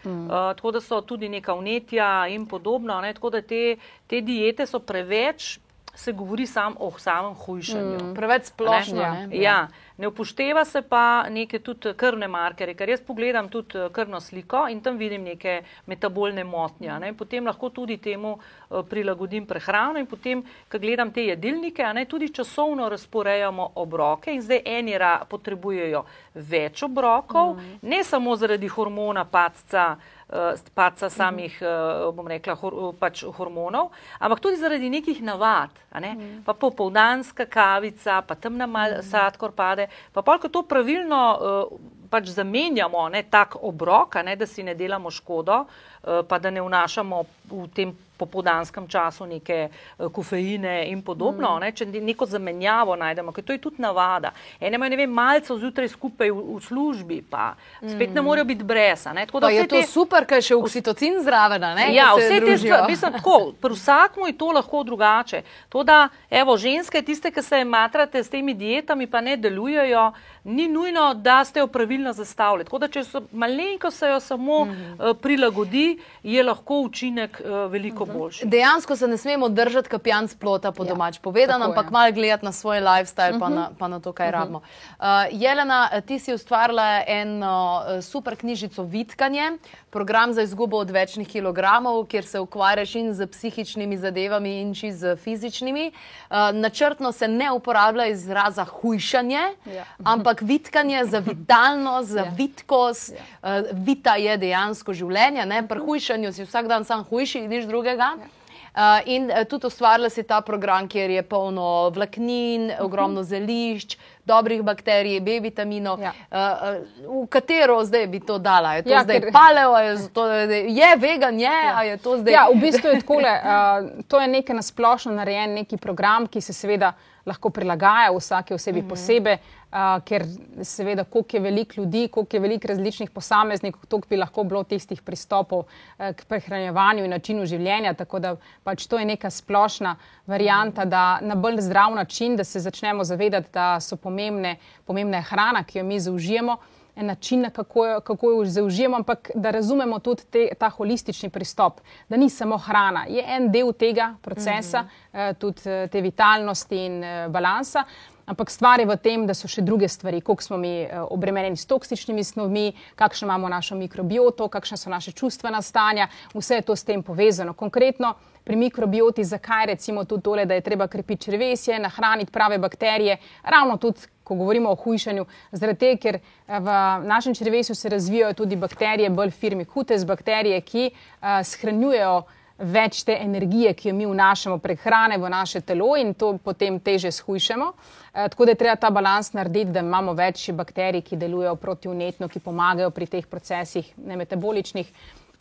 mm. 0.03 0.25
uh, 0.25 0.29
tako 0.29 0.71
da 0.71 0.81
so 0.81 1.01
tudi 1.01 1.29
neka 1.29 1.53
unetja 1.53 2.27
in 2.27 2.45
podobno. 2.45 3.01
Ne? 3.01 3.13
Tako 3.13 3.29
da 3.29 3.41
te, 3.41 3.75
te 4.07 4.21
diete 4.21 4.65
so 4.65 4.79
preveč 4.79 5.59
se 5.95 6.11
govori 6.11 6.45
sam 6.47 6.75
o 6.79 6.91
samem 6.97 7.33
hujšanju. 7.33 7.97
Mm, 8.03 8.13
preveč 8.15 8.43
splošno. 8.43 9.01
Ne? 9.01 9.27
Ne? 9.27 9.37
Ja. 9.37 9.41
ja. 9.41 9.67
Ne 10.01 10.07
upošteva 10.07 10.65
se 10.65 10.81
pa 10.81 11.29
neke 11.29 11.59
tudi 11.61 11.91
krvne 11.93 12.25
markere, 12.27 12.73
ker 12.73 12.89
jaz 12.89 13.03
pogledam 13.05 13.49
tudi 13.53 13.77
eh, 13.77 13.89
krvno 13.93 14.19
sliko 14.19 14.63
in 14.73 14.81
tam 14.81 14.97
vidim 14.97 15.21
neke 15.23 15.59
metabolne 15.85 16.43
motnje. 16.43 16.95
Ne? 16.99 17.11
Potem 17.13 17.45
lahko 17.45 17.69
tudi 17.69 17.99
temu 18.01 18.31
eh, 18.39 18.81
prilagodim 18.89 19.45
prehrano 19.45 20.01
in 20.01 20.07
potem, 20.09 20.41
ko 20.71 20.79
gledam 20.81 21.11
te 21.13 21.27
jedilnike, 21.27 21.85
ne, 21.93 22.05
tudi 22.09 22.31
časovno 22.33 22.89
razporejamo 22.89 23.71
obroke 23.75 24.33
in 24.33 24.41
zdaj 24.41 24.63
eni 24.65 24.97
potrebujejo 25.29 26.05
več 26.33 26.83
obrokov, 26.83 27.55
mm. 27.57 27.77
ne 27.81 28.03
samo 28.03 28.35
zaradi 28.39 28.67
hormona 28.71 29.25
pacca, 29.25 29.97
uh, 30.31 30.61
paca 30.75 31.09
samih, 31.11 31.57
uh, 31.61 32.07
bom 32.15 32.27
rekla, 32.27 32.55
hor, 32.61 32.77
pač 32.99 33.23
hormonov, 33.37 33.91
ampak 34.19 34.39
tudi 34.43 34.59
zaradi 34.61 34.89
nekih 34.91 35.21
navad. 35.27 35.75
Ne? 35.99 36.13
Mm. 36.15 36.39
Pa 36.47 36.55
popoldanska 36.55 37.45
kavica, 37.51 38.21
pa 38.23 38.35
temna 38.35 38.67
mal 38.67 38.97
mm. 38.99 39.09
sladkor 39.09 39.51
pade, 39.55 39.89
pa 40.11 40.21
pa 40.21 40.37
ko 40.39 40.49
to 40.49 40.63
pravilno 40.67 41.21
uh, 41.31 41.79
pač 42.11 42.33
zamenjamo, 42.35 43.07
ne, 43.09 43.23
tak 43.23 43.55
obrok, 43.61 44.19
ne, 44.25 44.35
da 44.35 44.47
si 44.47 44.63
ne 44.63 44.75
delamo 44.75 45.11
škodo, 45.11 45.63
uh, 45.63 45.90
pa 46.01 46.39
da 46.39 46.49
ne 46.49 46.61
vnašamo 46.61 47.23
v 47.51 47.67
tem 47.75 47.93
popoldanskem 48.21 48.87
času 48.87 49.25
neke 49.25 49.69
uh, 49.69 50.11
kofeine 50.13 50.85
in 50.91 51.01
podobno, 51.01 51.55
mm. 51.55 51.61
ne, 51.63 51.71
če 51.71 51.87
neko 51.89 52.27
zamenjavo 52.29 52.95
najdemo, 52.99 53.33
ker 53.33 53.45
to 53.47 53.55
je 53.55 53.61
tudi 53.63 53.81
navada. 53.81 54.33
Ene 54.59 54.77
imajo, 54.77 54.93
ne 54.93 54.99
vem, 54.99 55.15
malce 55.21 55.57
zjutraj 55.57 55.89
skupaj 55.95 56.29
v, 56.29 56.43
v 56.57 56.59
službi, 56.67 57.21
pa 57.29 57.51
spet 57.79 58.11
mm. 58.11 58.19
ne 58.19 58.25
morejo 58.25 58.47
biti 58.51 58.67
bresa. 58.67 59.15
Ne, 59.17 59.25
pa 59.31 59.49
je 59.49 59.65
to 59.65 59.79
te, 59.79 59.87
super, 59.89 60.27
ker 60.29 60.41
je 60.41 60.51
še 60.51 60.59
oksitocin 60.59 61.17
zraven, 61.25 61.65
ne? 61.79 61.87
Ja, 61.95 62.11
vse 62.17 62.41
te 62.43 62.57
stvari, 62.61 62.91
mislim, 62.93 63.17
tako, 63.17 63.39
pri 63.61 63.77
vsakmu 63.79 64.29
je 64.29 64.37
to 64.37 64.51
lahko 64.59 64.83
drugače. 64.85 65.41
To, 65.73 65.85
da, 65.87 66.03
evo, 66.29 66.57
ženske, 66.61 67.01
tiste, 67.05 67.33
ki 67.33 67.45
se 67.45 67.63
matrate 67.65 68.21
s 68.21 68.29
temi 68.29 68.53
dietami, 68.57 69.09
pa 69.09 69.23
ne 69.25 69.37
delujejo, 69.41 70.11
ni 70.43 70.67
nujno, 70.69 71.13
da 71.13 71.41
ste 71.45 71.61
jo 71.61 71.67
pravilno 71.73 72.13
zastavili. 72.13 72.65
Tako 72.65 72.79
da, 72.81 72.89
če 72.91 73.03
so 73.05 73.25
malenko 73.31 73.91
se 73.93 74.13
jo 74.13 74.21
samo 74.21 74.65
mm 74.65 74.79
uh, 74.91 75.15
prilagodi, 75.21 75.90
je 76.23 76.43
lahko 76.43 76.79
učinek 76.81 77.41
uh, 77.45 77.71
veliko 77.71 78.05
-hmm. 78.05 78.17
boljši. 78.17 78.45
Dejansko 78.45 78.95
se 78.95 79.07
ne 79.07 79.17
smemo 79.17 79.49
držati 79.49 79.89
kapijan 79.89 80.27
splota 80.27 80.71
po 80.71 80.83
ja, 80.83 80.89
domač 80.89 81.19
povedano, 81.19 81.65
ampak 81.65 81.91
malo 81.91 82.11
gledati 82.11 82.45
na 82.45 82.51
svoj 82.51 82.79
lifestyle, 82.79 83.31
mm 83.31 83.35
-hmm. 83.35 83.39
pa, 83.39 83.49
na, 83.49 83.69
pa 83.79 83.87
na 83.87 83.99
to, 83.99 84.13
kaj 84.13 84.27
mm 84.27 84.33
-hmm. 84.33 84.39
rabimo. 84.39 84.61
Uh, 84.99 85.05
Jelena, 85.31 86.01
ti 86.01 86.19
si 86.19 86.33
ustvarila 86.33 87.03
eno 87.07 87.81
uh, 87.81 88.03
super 88.03 88.35
knjižico 88.35 88.83
Vitkanje, 88.83 89.51
program 89.89 90.33
za 90.33 90.41
izgubo 90.41 90.77
odvečnih 90.77 91.27
kilogramov, 91.27 92.05
kjer 92.05 92.25
se 92.25 92.39
ukvarjaš 92.39 92.95
in 92.95 93.13
z 93.13 93.27
psihičnimi 93.27 93.97
zadevami 93.97 94.61
in 94.61 94.73
či 94.73 94.91
z 94.91 95.15
fizičnimi. 95.15 95.91
Uh, 96.29 96.37
načrtno 96.53 97.11
se 97.11 97.27
ne 97.27 97.51
uporablja 97.51 98.07
izraza 98.07 98.63
hujšanje, 98.63 99.41
ja. 99.75 99.85
ampak 100.03 100.41
vitkanje 100.41 101.05
za 101.05 101.19
vitalnost, 101.19 102.09
za 102.09 102.19
ja. 102.19 102.33
vitkost, 102.37 103.13
uh, 103.13 103.49
vita 103.71 104.15
je 104.15 104.37
dejansko 104.37 104.93
življenje, 104.93 105.45
ne 105.45 105.67
pri 105.67 105.79
hujšanju 105.85 106.33
si 106.33 106.45
vsak 106.45 106.67
dan 106.67 106.85
sam 106.85 107.03
hujši, 107.03 107.47
nič 107.47 107.65
drugega. 107.65 108.15
Ja. 108.19 108.29
Uh, 108.71 109.01
in 109.05 109.27
uh, 109.27 109.43
tudi 109.43 109.67
ustvarila 109.67 110.09
si 110.09 110.23
ta 110.23 110.37
program, 110.41 110.87
kjer 110.87 111.09
je 111.11 111.21
polno 111.27 111.89
vlaknin, 111.89 112.69
uh 112.69 112.71
-huh. 112.71 112.85
ogromno 112.85 113.23
zelišč, 113.23 113.97
dobrih 114.25 114.61
bakterij, 114.63 115.19
B 115.19 115.39
vitaminov. 115.41 115.99
Ja. 115.99 116.13
Uh, 116.31 117.23
v 117.23 117.27
katero 117.27 117.83
zdaj 117.83 118.07
bi 118.07 118.19
to 118.19 118.37
dala? 118.37 118.73
Je 118.73 118.83
to 118.83 118.89
ja, 118.89 119.03
zdaj 119.03 119.19
ker... 119.19 119.31
paleo, 119.31 119.77
je, 119.77 120.09
to, 120.13 120.27
je 120.27 120.95
vegan, 120.97 121.39
je, 121.39 121.59
ja. 121.65 121.83
je 121.83 121.97
to 121.97 122.17
zdaj. 122.17 122.33
Ja, 122.33 122.47
v 122.53 122.59
bistvu 122.61 122.87
je 122.89 122.99
tako, 122.99 123.13
uh, 123.13 124.03
to 124.07 124.19
je 124.19 124.27
nekaj 124.27 124.55
nasplošno 124.55 125.11
narejen, 125.11 125.53
neki 125.53 125.77
program, 125.77 126.27
ki 126.27 126.41
se 126.41 126.53
seveda 126.53 126.93
lahko 127.25 127.49
prilagaja 127.49 128.11
vsake 128.17 128.53
osebi 128.53 128.79
uh 128.79 128.85
-huh. 128.85 128.89
posebej, 128.89 129.37
uh, 129.71 130.03
ker 130.05 130.25
seveda, 130.63 131.03
koliko 131.03 131.37
je 131.37 131.41
veliko 131.41 131.81
ljudi, 131.81 132.07
koliko 132.07 132.35
je 132.35 132.39
veliko 132.39 132.67
različnih 132.67 133.11
posameznikov, 133.11 133.85
toliko 133.87 134.07
bi 134.09 134.17
lahko 134.17 134.43
bilo 134.43 134.63
tistih 134.63 135.01
pristopov 135.01 135.59
uh, 135.59 136.11
k 136.15 136.25
prehranjevanju 136.27 137.05
in 137.05 137.15
načinu 137.15 137.45
življenja. 137.45 137.93
Tako 137.93 138.19
da 138.19 138.35
pač 138.63 138.87
to 138.87 138.99
je 138.99 139.05
neka 139.05 139.29
splošna 139.29 139.95
varijanta, 140.27 140.85
da 140.85 141.19
na 141.21 141.35
bolj 141.35 141.61
zdrav 141.61 141.95
način, 141.95 142.35
da 142.35 142.43
se 142.43 142.59
začnemo 142.59 143.03
zavedati, 143.03 143.49
da 143.53 143.79
so 143.79 143.95
pomembne, 143.97 144.57
pomembna 144.85 145.17
je 145.17 145.29
hrana, 145.31 145.63
ki 145.63 145.79
jo 145.79 145.85
mi 145.85 145.99
zaužijemo 145.99 146.57
način, 146.95 147.49
kako 147.53 147.85
jo, 147.85 147.99
kako 147.99 148.31
jo 148.31 148.45
zaužijemo, 148.45 148.95
ampak 148.95 149.31
da 149.35 149.51
razumemo 149.51 149.99
tudi 149.99 150.23
te, 150.31 150.47
ta 150.59 150.69
holistični 150.69 151.29
pristop, 151.29 151.79
da 152.09 152.17
ni 152.17 152.29
samo 152.29 152.57
hrana, 152.57 153.05
je 153.09 153.23
en 153.27 153.51
del 153.51 153.73
tega 153.73 154.15
procesa, 154.21 154.81
mm 154.81 154.87
-hmm. 155.13 155.33
tudi 155.33 155.61
eh, 155.65 155.87
te 155.87 156.01
vitalnosti 156.01 156.85
in 156.85 157.03
balansa. 157.29 157.83
Ampak 158.25 158.49
stvar 158.49 158.79
je 158.79 158.85
v 158.85 158.97
tem, 158.97 159.25
da 159.27 159.33
so 159.33 159.47
še 159.47 159.61
druge 159.65 159.87
stvari, 159.89 160.21
koliko 160.21 160.43
smo 160.43 160.57
mi 160.57 160.87
obremenjeni 161.09 161.57
s 161.57 161.65
toksičnimi 161.65 162.23
snovmi, 162.23 162.71
kakšno 162.95 163.27
imamo 163.27 163.49
našo 163.49 163.75
mikrobioto, 163.75 164.47
kakšne 164.47 164.77
so 164.77 164.89
naše 164.89 165.11
čustvena 165.11 165.61
stanja, 165.61 166.07
vse 166.33 166.61
je 166.61 166.67
to 166.67 166.75
s 166.75 166.83
tem 166.83 167.03
povezano. 167.03 167.53
Konkretno 167.53 168.15
pri 168.43 168.55
mikrobioti, 168.55 169.23
zakaj 169.23 169.65
recimo 169.73 170.05
tudi 170.05 170.23
tole, 170.23 170.45
da 170.45 170.53
je 170.53 170.65
treba 170.65 170.87
krepiti 170.87 171.29
črvesje, 171.29 171.79
nahraniti 171.79 172.31
prave 172.31 172.57
bakterije, 172.57 173.17
ravno 173.43 173.77
tudi 173.77 174.07
ko 174.31 174.35
govorimo 174.35 174.69
o 174.71 174.75
hujšanju, 174.75 175.25
zaradi 175.51 175.79
tega, 175.79 175.99
ker 175.99 176.17
eh, 176.17 176.59
v 176.59 176.75
našem 177.03 177.35
črvesju 177.35 177.75
se 177.75 177.89
razvijajo 177.89 178.33
tudi 178.33 178.55
bakterije, 178.55 179.09
bolj 179.09 179.33
firmi 179.35 179.65
hutes 179.65 180.05
bakterije, 180.07 180.61
ki 180.61 180.85
uh, 180.91 181.41
shranjujejo 181.43 182.21
več 182.61 183.03
te 183.03 183.17
energije, 183.21 183.73
ki 183.73 183.89
jo 183.89 183.95
mi 183.95 184.05
vnašamo 184.05 184.57
prek 184.61 184.83
hrane 184.85 185.17
v 185.17 185.29
naše 185.29 185.61
telo 185.61 185.95
in 185.97 186.13
to 186.13 186.37
potem 186.43 186.79
teže 186.79 187.11
shujšamo. 187.11 187.67
Uh, 187.67 188.27
tako 188.29 188.45
da 188.45 188.51
je 188.51 188.59
treba 188.59 188.75
ta 188.75 188.89
balans 188.89 189.33
narediti, 189.33 189.71
da 189.71 189.79
imamo 189.79 190.13
več 190.13 190.49
bakterij, 190.51 191.01
ki 191.01 191.17
delujejo 191.17 191.55
protivnetno, 191.55 192.27
ki 192.27 192.39
pomagajo 192.39 192.89
pri 192.89 193.07
teh 193.07 193.27
procesih 193.27 193.93
nemetaboličnih. 193.97 194.91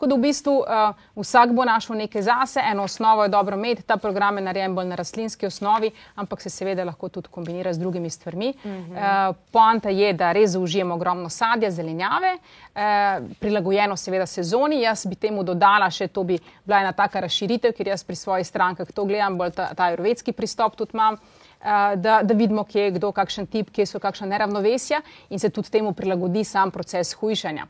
Tako 0.01 0.09
da 0.09 0.15
v 0.15 0.21
bistvu 0.21 0.53
uh, 0.65 0.95
vsak 1.15 1.51
bo 1.53 1.61
našel 1.61 1.99
nekaj 1.99 2.21
zase, 2.25 2.59
eno 2.65 2.83
osnovo 2.83 3.21
je 3.23 3.29
dobro 3.29 3.55
imeti, 3.55 3.83
ta 3.85 3.97
program 3.97 4.37
je 4.37 4.43
narejen 4.43 4.75
bolj 4.75 4.87
na 4.89 4.95
rastlinski 4.95 5.45
osnovi, 5.45 5.91
ampak 6.15 6.41
se 6.41 6.49
seveda 6.49 6.83
lahko 6.83 7.09
tudi 7.09 7.27
kombinira 7.29 7.73
z 7.73 7.77
drugimi 7.79 8.09
stvarmi. 8.09 8.49
Uh 8.49 8.71
-huh. 8.71 9.29
uh, 9.29 9.35
Poanta 9.51 9.89
je, 9.89 10.13
da 10.13 10.31
res 10.31 10.49
zaužijemo 10.49 10.95
ogromno 10.95 11.29
sadja, 11.29 11.71
zelenjave, 11.71 12.31
uh, 12.33 12.81
prilagojeno 13.39 13.97
seveda 13.97 14.25
sezoni. 14.25 14.81
Jaz 14.81 15.05
bi 15.05 15.15
temu 15.15 15.43
dodala 15.43 15.89
še, 15.89 16.07
to 16.07 16.23
bi 16.23 16.39
bila 16.65 16.79
ena 16.79 16.91
taka 16.91 17.19
razširitev, 17.19 17.73
ker 17.77 17.87
jaz 17.87 18.03
pri 18.03 18.15
svojih 18.15 18.47
strankah 18.47 18.91
to 18.91 19.05
gledam, 19.05 19.37
bolj 19.37 19.51
ta, 19.51 19.73
ta 19.73 19.89
jurvedski 19.89 20.31
pristop 20.31 20.75
tudi 20.75 20.91
imam. 20.93 21.17
Da, 21.95 22.21
da 22.23 22.33
vidimo, 22.33 22.63
kje 22.63 22.81
je 22.81 22.91
kdo, 22.91 23.11
kakšen 23.11 23.47
tip, 23.47 23.69
kje 23.71 23.85
so 23.85 23.99
kakšna 23.99 24.27
neravnovesja, 24.27 25.01
in 25.29 25.39
se 25.39 25.49
tudi 25.49 25.69
temu 25.69 25.93
prilagodi 25.93 26.43
sam 26.43 26.71
proces 26.71 27.13
hujšanja. 27.13 27.65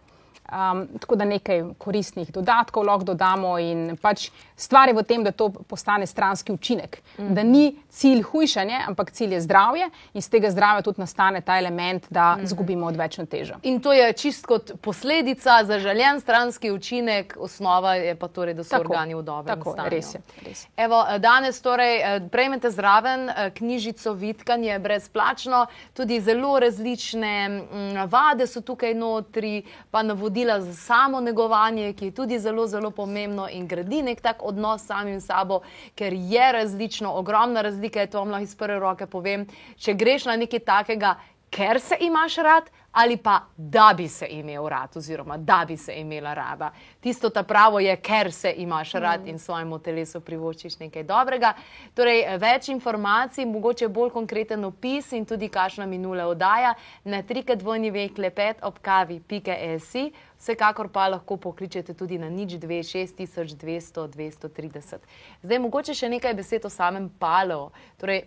Um, 0.52 0.88
tako 1.00 1.16
da 1.16 1.26
nekaj 1.26 1.64
koristnih 1.78 2.32
dodatkov 2.32 2.84
lahko 2.84 3.04
dodamo 3.04 3.54
in 3.60 3.98
pač 4.02 4.30
stvar 4.56 4.90
je 4.90 4.94
v 4.94 5.04
tem, 5.04 5.24
da 5.24 5.32
to 5.32 5.50
postane 5.50 6.06
stranski 6.06 6.52
učinek. 6.52 7.02
Mm. 7.18 7.34
Da 7.36 7.44
ni 7.44 7.76
cilj 7.90 8.22
hujšanje, 8.22 8.82
ampak 8.88 9.12
cilj 9.12 9.34
je 9.34 9.42
zdravje 9.42 9.86
in 10.14 10.20
iz 10.20 10.30
tega 10.30 10.52
zdravja 10.52 10.82
tudi 10.82 11.02
nastane 11.02 11.42
ta 11.42 11.58
element, 11.58 12.08
da 12.10 12.36
mm 12.36 12.40
-hmm. 12.40 12.46
zgubimo 12.46 12.88
odvečno 12.88 13.26
težo. 13.26 13.56
In 13.64 13.80
to 13.82 13.94
je 13.94 14.14
čist 14.14 14.46
kot 14.46 14.72
posledica, 14.82 15.64
zaželjen 15.64 16.20
stranski 16.20 16.72
učinek, 16.72 17.38
osnova 17.40 17.96
je 17.96 18.16
pa 18.16 18.28
torej, 18.28 18.54
da 18.54 18.64
so 18.64 18.70
tako, 18.70 18.82
organi 18.82 19.16
v 19.16 19.22
dobrem 19.22 19.58
tako, 19.58 19.72
stanju. 19.72 19.90
Res 19.90 20.14
je, 20.14 20.22
res 20.46 20.64
je. 20.64 20.70
Evo, 20.78 21.06
danes 21.20 21.62
torej 21.62 21.98
eh, 22.02 22.20
prejmete 22.32 22.70
zraven 22.72 23.30
eh, 23.30 23.50
knjižico 23.50 24.14
Vitkanje 24.14 24.80
brezplačno, 24.80 25.66
tudi 25.94 26.20
zelo 26.22 26.60
različne 26.60 27.50
mm, 27.50 28.10
vade 28.10 28.48
so 28.48 28.62
tukaj 28.62 28.94
notri, 28.94 29.64
pa 29.92 30.04
navodila 30.04 30.41
za 30.46 30.74
samo 30.74 31.22
negovanje, 31.22 31.94
ki 31.94 32.06
je 32.06 32.12
tudi 32.12 32.40
zelo, 32.40 32.68
zelo 32.68 32.92
pomembno 32.92 33.48
in 33.50 33.68
gradi 33.68 34.02
nek 34.02 34.22
tak 34.22 34.44
odnos 34.44 34.86
samim 34.86 35.22
sabo, 35.22 35.62
ker 35.96 36.14
je 36.14 36.52
različno, 36.52 37.14
ogromna 37.14 37.62
razlika 37.62 38.02
je 38.02 38.08
to, 38.08 38.20
vam 38.20 38.30
lahko 38.30 38.44
iz 38.44 38.56
prve 38.56 38.80
roke 38.80 39.06
povem. 39.06 39.48
Če 39.78 39.94
greš 39.94 40.26
na 40.26 40.36
nekaj 40.36 40.60
takega, 40.60 41.16
ker 41.50 41.80
se 41.80 41.98
imaš 42.00 42.36
rad, 42.36 42.70
ali 42.92 43.18
pa 43.18 43.42
da 43.58 43.94
bi 43.98 44.08
se 44.08 44.28
imel 44.30 44.68
rad, 44.68 44.90
oziroma 44.96 45.38
da 45.38 45.66
bi 45.68 45.78
se 45.78 45.94
imela 45.94 46.34
rada. 46.34 46.72
Tisto 47.00 47.30
ta 47.30 47.44
pravo 47.44 47.80
je, 47.80 47.96
ker 47.96 48.32
se 48.32 48.54
imaš 48.58 48.92
rad 48.92 49.28
in 49.28 49.40
svojemu 49.40 49.80
telesu 49.80 50.22
privoščiš 50.22 50.80
nekaj 50.80 51.04
dobrega. 51.04 51.54
Torej, 51.96 52.38
več 52.38 52.70
informacij, 52.70 53.46
mogoče 53.46 53.88
bolj 53.88 54.10
konkreten 54.10 54.66
opis 54.66 55.12
in 55.12 55.26
tudi 55.26 55.50
kakšna 55.50 55.86
minula 55.86 56.28
oddaja 56.28 56.74
na 57.04 57.24
trikadvojni 57.24 57.92
vek 57.92 58.18
lepet 58.18 58.58
ob 58.62 58.80
kavi.esi. 58.82 60.12
Vsekakor 60.42 60.90
pa 60.90 61.08
lahko 61.08 61.38
pokličete 61.38 61.94
tudi 61.94 62.18
na 62.18 62.30
nič 62.30 62.52
26200-230. 62.58 64.98
Zdaj, 65.44 65.60
mogoče 65.62 65.94
še 65.94 66.10
nekaj 66.10 66.34
besed 66.34 66.66
o 66.66 66.70
samem 66.70 67.10
paleo. 67.22 67.70
Torej, 68.02 68.26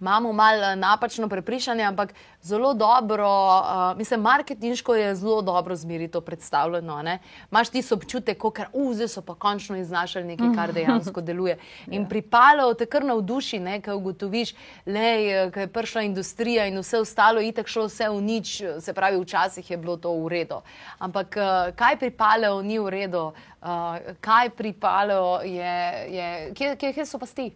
imamo 0.00 0.32
malo 0.32 0.76
napačno 0.76 1.28
prepričanje, 1.28 1.84
ampak 1.84 2.14
zelo 2.42 2.74
dobro, 2.74 3.28
uh, 3.60 3.98
mislim, 3.98 4.20
marketinško 4.20 4.94
je 4.94 5.14
zelo 5.14 5.42
dobro 5.42 5.76
zmeri 5.76 6.08
to 6.08 6.20
predstavljeno. 6.20 7.02
Ne? 7.02 7.18
Maš 7.50 7.68
ti 7.68 7.82
občutek, 7.90 8.42
ker 8.54 8.66
uze 8.72 9.08
so 9.08 9.22
pa 9.22 9.34
končno 9.34 9.76
iznašali 9.76 10.24
nekaj, 10.24 10.54
kar 10.54 10.72
dejansko 10.76 11.20
deluje. 11.20 11.58
In 11.90 12.08
pripalo 12.08 12.74
te 12.74 12.86
kar 12.86 13.04
navduši, 13.04 13.60
kaj 13.84 13.94
ugotoviš, 13.94 14.54
le, 14.86 15.50
kaj 15.52 15.62
je 15.62 15.72
prišla 15.72 16.02
industrija 16.02 16.66
in 16.66 16.78
vse 16.78 16.98
ostalo, 16.98 17.40
itak 17.40 17.68
šlo 17.68 17.86
vse 17.86 18.08
v 18.08 18.20
nič, 18.20 18.62
se 18.80 18.92
pravi, 18.92 19.20
včasih 19.20 19.70
je 19.70 19.76
bilo 19.76 19.96
to 19.96 20.12
v 20.24 20.28
redu. 20.28 20.62
Ampak 20.98 21.36
uh, 21.36 21.74
kaj 21.76 21.98
pripalo 21.98 22.62
ni 22.62 22.78
v 22.78 22.88
redu, 22.88 23.32
uh, 23.62 24.14
kaj 24.20 24.50
pripalo 24.50 25.40
je, 25.44 26.06
je 26.08 26.54
kje, 26.54 26.76
kje, 26.76 26.92
kje 26.92 27.06
so 27.06 27.18
pasti? 27.18 27.50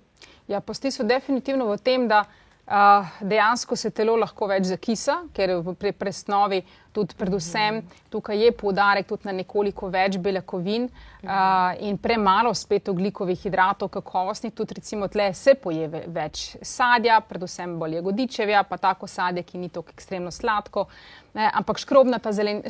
Ja, 0.49 0.61
posti 0.61 0.91
so 0.93 1.05
definitivno 1.09 1.71
v 1.71 1.79
tem, 1.81 2.09
da 2.09 2.25
uh, 2.27 3.13
dejansko 3.21 3.77
se 3.77 3.91
telo 3.91 4.17
lahko 4.21 4.49
več 4.51 4.69
zakisa, 4.69 5.23
ker 5.33 5.57
pri 5.79 5.95
presnovi 5.97 6.61
tudi 6.95 7.17
predvsem 7.19 7.83
tukaj 8.15 8.45
je 8.45 8.53
poudarek 8.53 9.09
tudi 9.11 9.27
na 9.27 9.33
nekoliko 9.35 9.89
več 9.91 10.19
beljakovin 10.23 10.87
uh, 10.87 11.73
in 11.83 11.99
premalo 11.99 12.55
spet 12.55 12.89
oglikovih 12.93 13.41
hidratov, 13.43 13.91
kakovostnih, 13.97 14.55
tudi 14.55 14.79
recimo 14.79 15.09
tle 15.11 15.33
se 15.35 15.57
poje 15.59 15.89
več 15.91 16.45
sadja, 16.63 17.19
predvsem 17.27 17.75
bolje 17.81 18.05
godičevja, 18.07 18.63
pa 18.71 18.79
tako 18.79 19.11
sadje, 19.11 19.43
ki 19.43 19.59
ni 19.59 19.73
tako 19.75 19.95
ekstremno 19.97 20.31
sladko. 20.31 20.87
Ne, 21.35 21.49
ampak 21.51 21.81
škrobnate 21.83 22.31
zelen, 22.31 22.61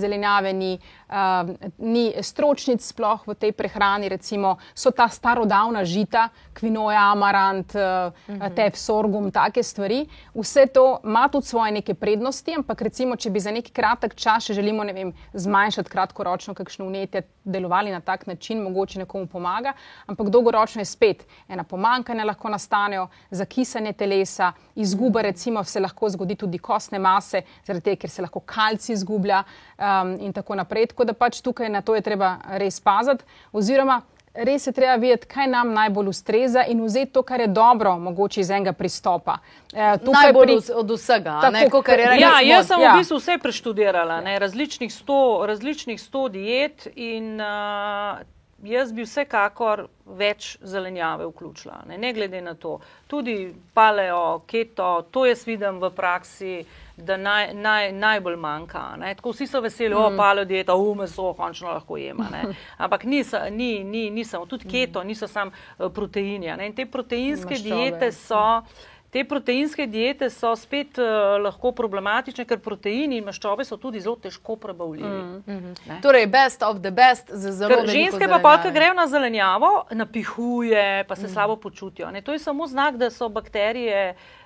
zelenjave 0.00 0.54
ni, 0.56 0.70
uh, 1.12 1.50
ni 1.84 2.06
stročnic 2.24 2.80
sploh 2.80 3.26
v 3.28 3.34
tej 3.36 3.52
prehrani, 3.52 4.08
recimo 4.08 4.54
so 4.72 4.88
ta 4.88 5.04
starodavna 5.12 5.84
žita, 5.84 6.30
kvinoja, 6.56 7.02
amarant, 7.12 7.76
uh, 7.76 8.08
uh 8.08 8.34
-huh. 8.40 8.54
tef, 8.56 8.78
sorgum, 8.80 9.28
take 9.30 9.62
stvari. 9.62 10.06
Vse 10.32 10.66
to 10.72 11.00
ima 11.04 11.28
tudi 11.28 11.46
svoje 11.46 11.72
neke 11.72 11.94
prednosti, 11.94 12.54
ampak 12.56 12.82
recimo, 12.88 13.16
če 13.16 13.30
bi 13.30 13.40
za 13.40 13.50
neki 13.66 13.72
kratek 13.74 14.14
čas, 14.14 14.46
če 14.46 14.54
želimo 14.54 14.84
vem, 14.84 15.12
zmanjšati 15.34 15.90
kratkoročno 15.90 16.54
kakšno 16.54 16.86
unetje, 16.86 17.22
delovali 17.44 17.90
na 17.90 18.00
tak 18.00 18.26
način, 18.26 18.62
mogoče 18.62 18.98
nekomu 18.98 19.26
pomaga, 19.26 19.72
ampak 20.06 20.30
dolgoročno 20.30 20.80
je 20.80 20.84
spet 20.84 21.26
ena 21.48 21.64
pomankanja 21.64 22.24
lahko 22.24 22.48
nastanejo, 22.48 23.08
zakisanje 23.30 23.92
telesa, 23.92 24.52
izguba 24.74 25.22
recimo 25.22 25.64
se 25.64 25.80
lahko 25.80 26.08
zgodi 26.08 26.36
tudi 26.36 26.58
kostne 26.58 26.98
mase, 26.98 27.42
zaradi 27.64 27.84
tega, 27.84 28.00
ker 28.00 28.10
se 28.10 28.22
lahko 28.22 28.40
kalci 28.40 28.92
izgublja 28.92 29.42
um, 29.78 30.16
in 30.20 30.32
tako 30.32 30.54
naprej. 30.54 30.86
Tako 30.92 31.04
da 31.04 31.14
pač 31.14 31.40
tukaj 31.40 31.68
na 31.70 31.82
to 31.82 31.94
je 31.94 32.02
treba 32.02 32.36
res 32.58 32.80
paziti. 32.80 33.24
Oziroma, 33.52 34.02
res 34.36 34.66
je 34.66 34.72
treba 34.72 34.96
vedeti, 35.00 35.26
kaj 35.26 35.46
nam 35.48 35.72
najbolj 35.72 36.08
ustreza 36.08 36.64
in 36.68 36.84
vzeti 36.84 37.12
to, 37.12 37.22
kar 37.22 37.40
je 37.40 37.46
dobro, 37.46 37.98
mogoče 37.98 38.40
iz 38.40 38.50
enega 38.50 38.72
pristopa. 38.72 39.38
E, 39.72 39.96
najbolj 40.04 40.46
pri... 40.46 40.74
od 40.74 40.90
vsega. 40.90 41.38
Tako, 41.42 41.52
ne, 41.52 41.82
kar 41.82 41.98
je 41.98 42.20
ja, 42.20 42.36
jaz 42.44 42.68
sem 42.68 42.80
ja. 42.80 42.94
v 42.94 43.02
bistvu 43.02 43.18
vse 43.20 43.38
preštudirala, 43.42 44.20
ne, 44.20 44.38
različnih, 44.38 44.92
sto, 44.92 45.44
različnih 45.46 46.00
sto 46.00 46.28
diet 46.28 46.88
in 46.94 47.40
uh, 47.40 48.20
jaz 48.64 48.92
bi 48.92 49.04
vsekakor 49.04 49.86
več 50.06 50.56
zelenjave 50.62 51.26
vključila. 51.26 51.82
Ne, 51.88 51.98
ne 51.98 52.12
glede 52.12 52.40
na 52.40 52.54
to. 52.54 52.78
Tudi 53.06 53.54
paleo, 53.74 54.40
keto, 54.46 55.06
to 55.10 55.26
jaz 55.26 55.46
vidim 55.46 55.80
v 55.82 55.90
praksi 55.94 56.58
da 56.96 57.16
naj, 57.16 57.54
naj, 57.54 57.92
najbolj 57.92 58.36
manjka. 58.36 58.96
Ne? 58.96 59.14
Tako 59.14 59.30
vsi 59.30 59.46
so 59.46 59.60
veseli, 59.60 59.94
mm. 59.94 60.14
opalo 60.14 60.44
dieta, 60.44 60.74
umeso, 60.74 61.32
končno 61.34 61.68
lahko 61.68 61.96
jema. 61.96 62.28
Ne? 62.32 62.44
Ampak 62.84 63.04
niso, 63.04 63.38
ni, 63.50 63.84
ni, 63.84 64.10
nisem, 64.10 64.46
tudi 64.48 64.68
keto, 64.68 65.04
niso 65.04 65.28
samo 65.28 65.50
eh, 65.50 65.88
proteini. 65.94 66.52
In 66.66 66.74
te 66.74 66.86
proteinske 66.86 67.54
Maščove. 67.54 67.90
diete 67.90 68.12
so. 68.12 68.62
Te 69.10 69.22
proteinske 69.24 69.86
diete 69.86 70.26
so 70.34 70.50
spet 70.58 70.98
uh, 70.98 71.36
lahko 71.40 71.70
problematične, 71.72 72.44
ker 72.44 72.58
proteini 72.60 73.20
in 73.20 73.24
maščobe 73.24 73.64
so 73.64 73.78
tudi 73.80 74.00
zelo 74.02 74.16
težko 74.20 74.56
prebavljivi. 74.60 75.08
Mm 75.08 75.44
-hmm. 75.46 76.00
Torej, 76.02 76.26
best 76.26 76.62
of 76.62 76.82
the 76.82 76.90
best 76.90 77.30
za 77.30 77.52
zelo 77.52 77.76
zelo. 77.76 77.86
Ženske 77.86 78.28
pa, 78.28 78.38
pa, 78.42 78.58
ki 78.62 78.74
grejo 78.74 78.94
na 78.94 79.06
zelenjavo, 79.06 79.84
napihuje, 79.90 81.04
pa 81.08 81.16
se 81.16 81.26
mm 81.26 81.32
slabo 81.32 81.56
počutijo. 81.56 82.10
Ne? 82.10 82.22
To 82.22 82.32
je 82.32 82.38
samo 82.38 82.66
znak, 82.66 82.96
da 82.96 83.10
so 83.10 83.28
bakterije 83.28 84.10
uh, 84.10 84.45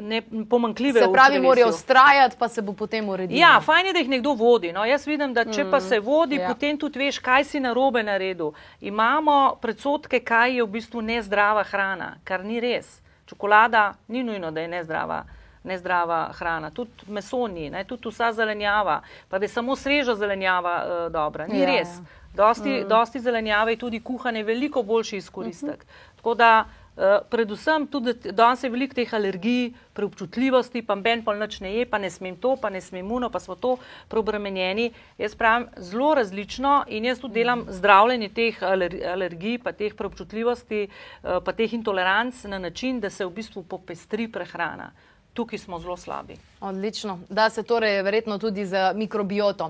ne, 0.00 0.22
pomankljive. 0.50 1.00
Se 1.00 1.12
pravi, 1.12 1.40
morajo 1.40 1.68
ustrajati, 1.68 2.36
pa 2.38 2.48
se 2.48 2.62
bo 2.62 2.72
potem 2.72 3.08
uredilo. 3.08 3.40
Ja, 3.40 3.60
fajn 3.60 3.86
je, 3.86 3.92
da 3.92 3.98
jih 3.98 4.08
nekdo 4.08 4.32
vodi. 4.32 4.72
No, 4.72 4.84
jaz 4.84 5.06
vidim, 5.06 5.34
da 5.34 5.44
če 5.44 5.64
mm, 5.64 5.70
pa 5.70 5.80
se 5.80 6.00
vodi, 6.00 6.36
ja. 6.40 6.48
potem 6.48 6.78
tudi 6.78 6.98
veš, 6.98 7.18
kaj 7.18 7.44
si 7.44 7.60
na 7.60 7.72
robe 7.72 8.02
naredil. 8.02 8.52
Imamo 8.80 9.56
predsotke, 9.60 10.20
kaj 10.20 10.56
je 10.56 10.64
v 10.64 10.70
bistvu 10.78 11.02
nezdrava 11.02 11.64
hrana, 11.68 12.16
kar 12.24 12.44
ni 12.44 12.60
res. 12.60 13.00
Čokolada 13.28 13.92
ni 14.08 14.24
nujno, 14.24 14.50
da 14.50 14.60
je 14.60 14.68
nezdrava. 14.68 15.22
Nezdrava 15.64 16.24
hrana, 16.34 16.72
tudi 16.74 17.06
meso 17.06 17.46
ni, 17.46 17.68
ne? 17.70 17.84
tudi 17.84 18.10
vsa 18.10 18.32
zelenjava, 18.32 19.00
pa 19.28 19.38
da 19.38 19.44
je 19.44 19.48
samo 19.48 19.76
sveža 19.76 20.16
zelenjava 20.18 20.74
uh, 20.82 21.12
dobra. 21.12 21.46
Ni 21.46 21.60
ja, 21.60 21.66
res. 21.66 21.88
Ja. 22.00 22.20
Dosti, 22.34 22.70
mm. 22.70 22.88
dosti 22.88 23.20
zelenjave 23.20 23.72
je 23.72 23.78
tudi 23.78 24.00
kuhanje 24.00 24.42
veliko 24.42 24.82
boljši 24.82 25.16
izkoristek. 25.16 25.84
Mm 25.84 25.88
-hmm. 25.88 26.16
Tako 26.16 26.34
da 26.34 26.64
uh, 26.66 26.81
Eh, 26.81 26.81
predvsem 27.30 27.86
tudi 27.86 28.12
danes 28.32 28.62
je 28.64 28.70
veliko 28.70 28.94
teh 28.94 29.14
alergij, 29.14 29.72
preobčutljivosti, 29.96 30.82
pa 30.82 30.96
ben 30.96 31.24
pol 31.24 31.38
noč 31.40 31.60
ne 31.64 31.72
je, 31.74 31.86
pa 31.88 31.98
ne 31.98 32.10
smem 32.10 32.36
to, 32.36 32.56
pa 32.60 32.70
ne 32.70 32.80
smem 32.80 33.10
uno, 33.12 33.30
pa 33.30 33.40
smo 33.40 33.56
to 33.56 33.76
preobremenjeni. 34.12 34.90
Jaz 35.18 35.34
pravim 35.34 35.68
zelo 35.76 36.14
različno 36.14 36.84
in 36.88 37.08
jaz 37.08 37.20
tudi 37.20 37.40
delam 37.40 37.64
zdravljenje 37.68 38.28
teh 38.28 38.62
alergij, 38.62 39.58
pa 39.64 39.72
teh 39.72 39.96
preobčutljivosti, 39.96 40.82
eh, 40.84 41.40
pa 41.44 41.52
teh 41.52 41.72
intoleranc 41.72 42.44
na 42.44 42.58
način, 42.58 43.00
da 43.00 43.10
se 43.10 43.26
v 43.26 43.30
bistvu 43.30 43.62
popestri 43.62 44.28
prehrana. 44.28 44.92
Tukaj 45.32 45.58
smo 45.58 45.78
zelo 45.80 45.96
slabi. 45.96 46.51
Odlično, 46.62 47.18
da 47.28 47.50
se 47.50 47.62
torej 47.62 48.02
verjetno 48.02 48.38
tudi 48.38 48.66
z 48.66 48.92
mikrobioto. 48.94 49.64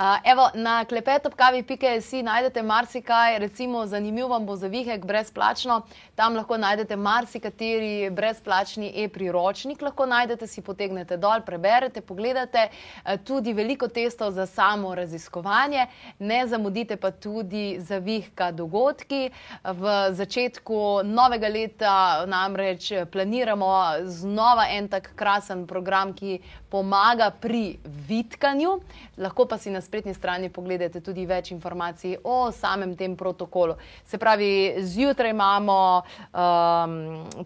Uh, 0.00 0.04
evo, 0.24 0.48
na 0.54 0.84
klepetopkavi.si 0.84 2.22
najdete 2.22 2.62
marsikaj, 2.62 3.38
recimo 3.38 3.86
zanimiv 3.86 4.28
vam 4.28 4.46
bo 4.46 4.56
za 4.56 4.66
vihek 4.66 5.04
brezplačno, 5.04 5.82
tam 6.14 6.36
lahko 6.36 6.56
najdete 6.56 6.96
marsikateri 6.96 8.10
brezplačni 8.10 8.92
e-priročnik, 8.96 9.82
lahko 9.82 10.06
najdete, 10.06 10.46
si 10.46 10.62
potegnete 10.62 11.16
dol, 11.16 11.42
preberete, 11.46 12.00
pogledate, 12.00 12.68
uh, 12.70 13.20
tudi 13.24 13.52
veliko 13.52 13.88
testov 13.88 14.32
za 14.32 14.46
samo 14.46 14.94
raziskovanje, 14.94 15.86
ne 16.18 16.46
zamudite 16.46 16.96
pa 16.96 17.10
tudi 17.10 17.76
za 17.80 17.98
vihka 17.98 18.50
dogodki. 18.52 19.30
V 19.64 19.92
začetku 20.10 21.02
novega 21.04 21.48
leta 21.48 22.24
namreč 22.26 22.92
planiramo 23.12 23.76
znova 24.04 24.64
en 24.70 24.88
tak 24.88 25.12
krasen 25.16 25.66
program, 25.66 26.14
ki 26.16 26.29
pomaga 26.70 27.30
pri 27.30 27.78
vitkanju. 27.84 28.80
Lahko 29.18 29.46
pa 29.46 29.58
si 29.58 29.70
na 29.70 29.80
spletni 29.80 30.14
strani 30.14 30.48
pogledate 30.48 31.00
tudi 31.00 31.26
več 31.26 31.50
informacij 31.50 32.16
o 32.24 32.52
samem 32.52 32.96
tem 32.96 33.16
protokolu. 33.16 33.76
Se 34.04 34.18
pravi, 34.18 34.80
zjutraj 34.80 35.30
imamo 35.30 35.78
um, 36.02 36.96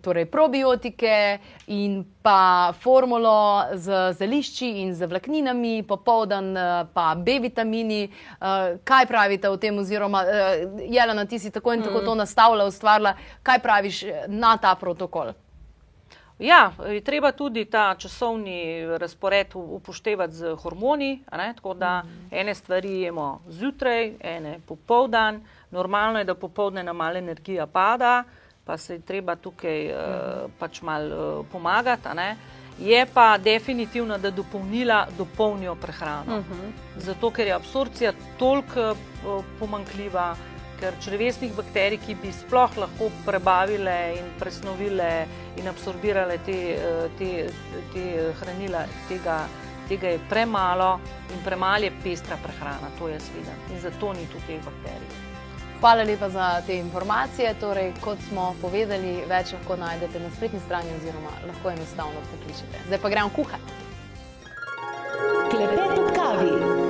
torej 0.02 0.26
probiotike 0.30 1.38
in 1.66 2.04
pa 2.22 2.72
formulo 2.80 3.64
z 3.74 4.12
zelišči 4.18 4.68
in 4.80 4.94
z 4.94 5.06
vlakninami, 5.06 5.82
popoldan 5.82 6.54
pa 6.94 7.14
B 7.14 7.38
vitamini. 7.40 8.08
Uh, 8.08 8.80
kaj 8.84 9.06
pravite 9.06 9.48
o 9.48 9.56
tem, 9.60 9.78
oziroma 9.78 10.24
uh, 10.24 10.80
Jelena, 10.88 11.26
ti 11.28 11.38
si 11.38 11.50
tako 11.50 11.76
in 11.76 11.82
tako 11.84 12.00
mm. 12.00 12.04
to 12.04 12.14
nastavila, 12.14 12.66
ustvarila, 12.66 13.16
kaj 13.42 13.62
praviš 13.62 14.04
na 14.28 14.56
ta 14.56 14.74
protokol? 14.74 15.34
Ja, 16.44 16.72
je 16.88 17.00
treba 17.00 17.32
tudi 17.32 17.64
ta 17.64 17.94
časovni 17.98 18.84
razpored 18.98 19.46
upoštevati 19.54 20.34
z 20.34 20.54
hormoni. 20.54 21.22
Tako 21.30 21.74
da 21.74 22.02
mhm. 22.04 22.26
ene 22.30 22.54
stvari 22.54 23.00
jemo 23.00 23.40
zjutraj, 23.48 24.12
ene 24.20 24.58
popovdan. 24.66 25.44
Normalno 25.70 26.18
je, 26.18 26.24
da 26.24 26.34
popovdne 26.34 26.84
nam 26.84 26.96
malo 26.96 27.18
energija 27.18 27.66
pada, 27.66 28.24
pa 28.64 28.76
se 28.76 28.94
je 28.94 29.00
treba 29.00 29.36
tukaj 29.36 29.86
uh, 29.86 29.96
pač 30.58 30.82
malo 30.82 31.40
uh, 31.40 31.46
pomagati. 31.52 32.08
Je 32.78 33.06
pa 33.14 33.38
definitivno, 33.38 34.18
da 34.18 34.30
dopolnila 34.30 35.06
dopolnijo 35.18 35.74
prehrano. 35.74 36.38
Uh 36.38 36.44
mhm. 36.46 36.52
-huh. 36.52 36.72
Zato, 36.96 37.30
ker 37.30 37.46
je 37.46 37.52
absorpcija 37.52 38.12
toliko 38.38 38.90
uh, 38.90 39.44
pomankljiva, 39.58 40.36
ker 40.80 40.96
črvesnih 41.00 41.52
bakterij, 41.56 42.00
ki 42.06 42.16
bi 42.22 42.32
sploh 42.32 42.78
lahko 42.78 43.10
prebavile 43.26 43.96
in 44.18 44.30
presnovile 44.38 45.26
in 45.56 45.68
absorbirale 45.68 46.38
te, 46.44 46.58
eh, 46.74 47.04
te, 47.18 47.30
te 47.92 48.32
hranila, 48.40 48.86
tega, 49.08 49.44
tega 49.88 50.14
je 50.14 50.18
premalo 50.28 50.98
in 51.32 51.44
premalo 51.44 51.84
je 51.84 51.92
pestra 52.02 52.36
prehrana, 52.42 52.90
to 52.98 53.08
je 53.08 53.20
sveda. 53.20 53.54
In 53.72 53.80
zato 53.80 54.12
ni 54.12 54.26
tu 54.26 54.42
teh 54.46 54.60
bakterij. 54.64 55.32
Hvala 55.80 56.02
lepa 56.02 56.28
za 56.28 56.62
te 56.66 56.76
informacije. 56.78 57.54
Torej, 57.60 57.92
kot 58.00 58.18
smo 58.28 58.54
povedali, 58.62 59.18
več 59.28 59.52
lahko 59.52 59.76
najdete 59.76 60.20
na 60.20 60.30
spletni 60.36 60.60
strani, 60.64 60.94
oziroma 60.96 61.34
lahko 61.46 61.70
enostavno 61.70 62.24
pokličete. 62.30 62.86
Zdaj 62.86 63.02
pa 63.02 63.12
gremo 63.12 63.28
kuhati. 63.36 63.82
Klepet 65.50 65.98
ob 65.98 66.10
kavi. 66.16 66.83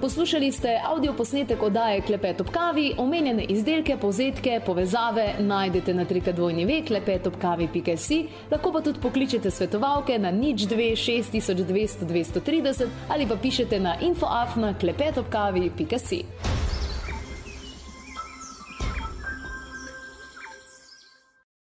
Poslušali 0.00 0.52
ste 0.52 0.80
avdio 0.84 1.12
posnetek 1.12 1.62
oddaje 1.62 2.00
Klepet 2.00 2.40
ob 2.40 2.48
kavi, 2.50 2.94
omenjene 2.98 3.44
izdelke, 3.44 3.96
povzetke, 4.00 4.60
povezave 4.66 5.34
najdete 5.38 5.94
na 5.94 6.04
trikadvojni 6.04 6.64
ve 6.64 6.78
klepetobkavi.si, 6.88 8.20
lahko 8.50 8.72
pa 8.72 8.80
tudi 8.80 9.00
pokličete 9.00 9.50
svetovalke 9.50 10.18
na 10.18 10.30
nič 10.30 10.64
2 10.72 10.96
6200 10.96 12.08
230 12.08 12.86
ali 13.08 13.26
pa 13.28 13.36
pišete 13.36 13.80
na 13.80 13.94
infoafna 14.00 14.74
klepetobkavi.si. 14.80 16.24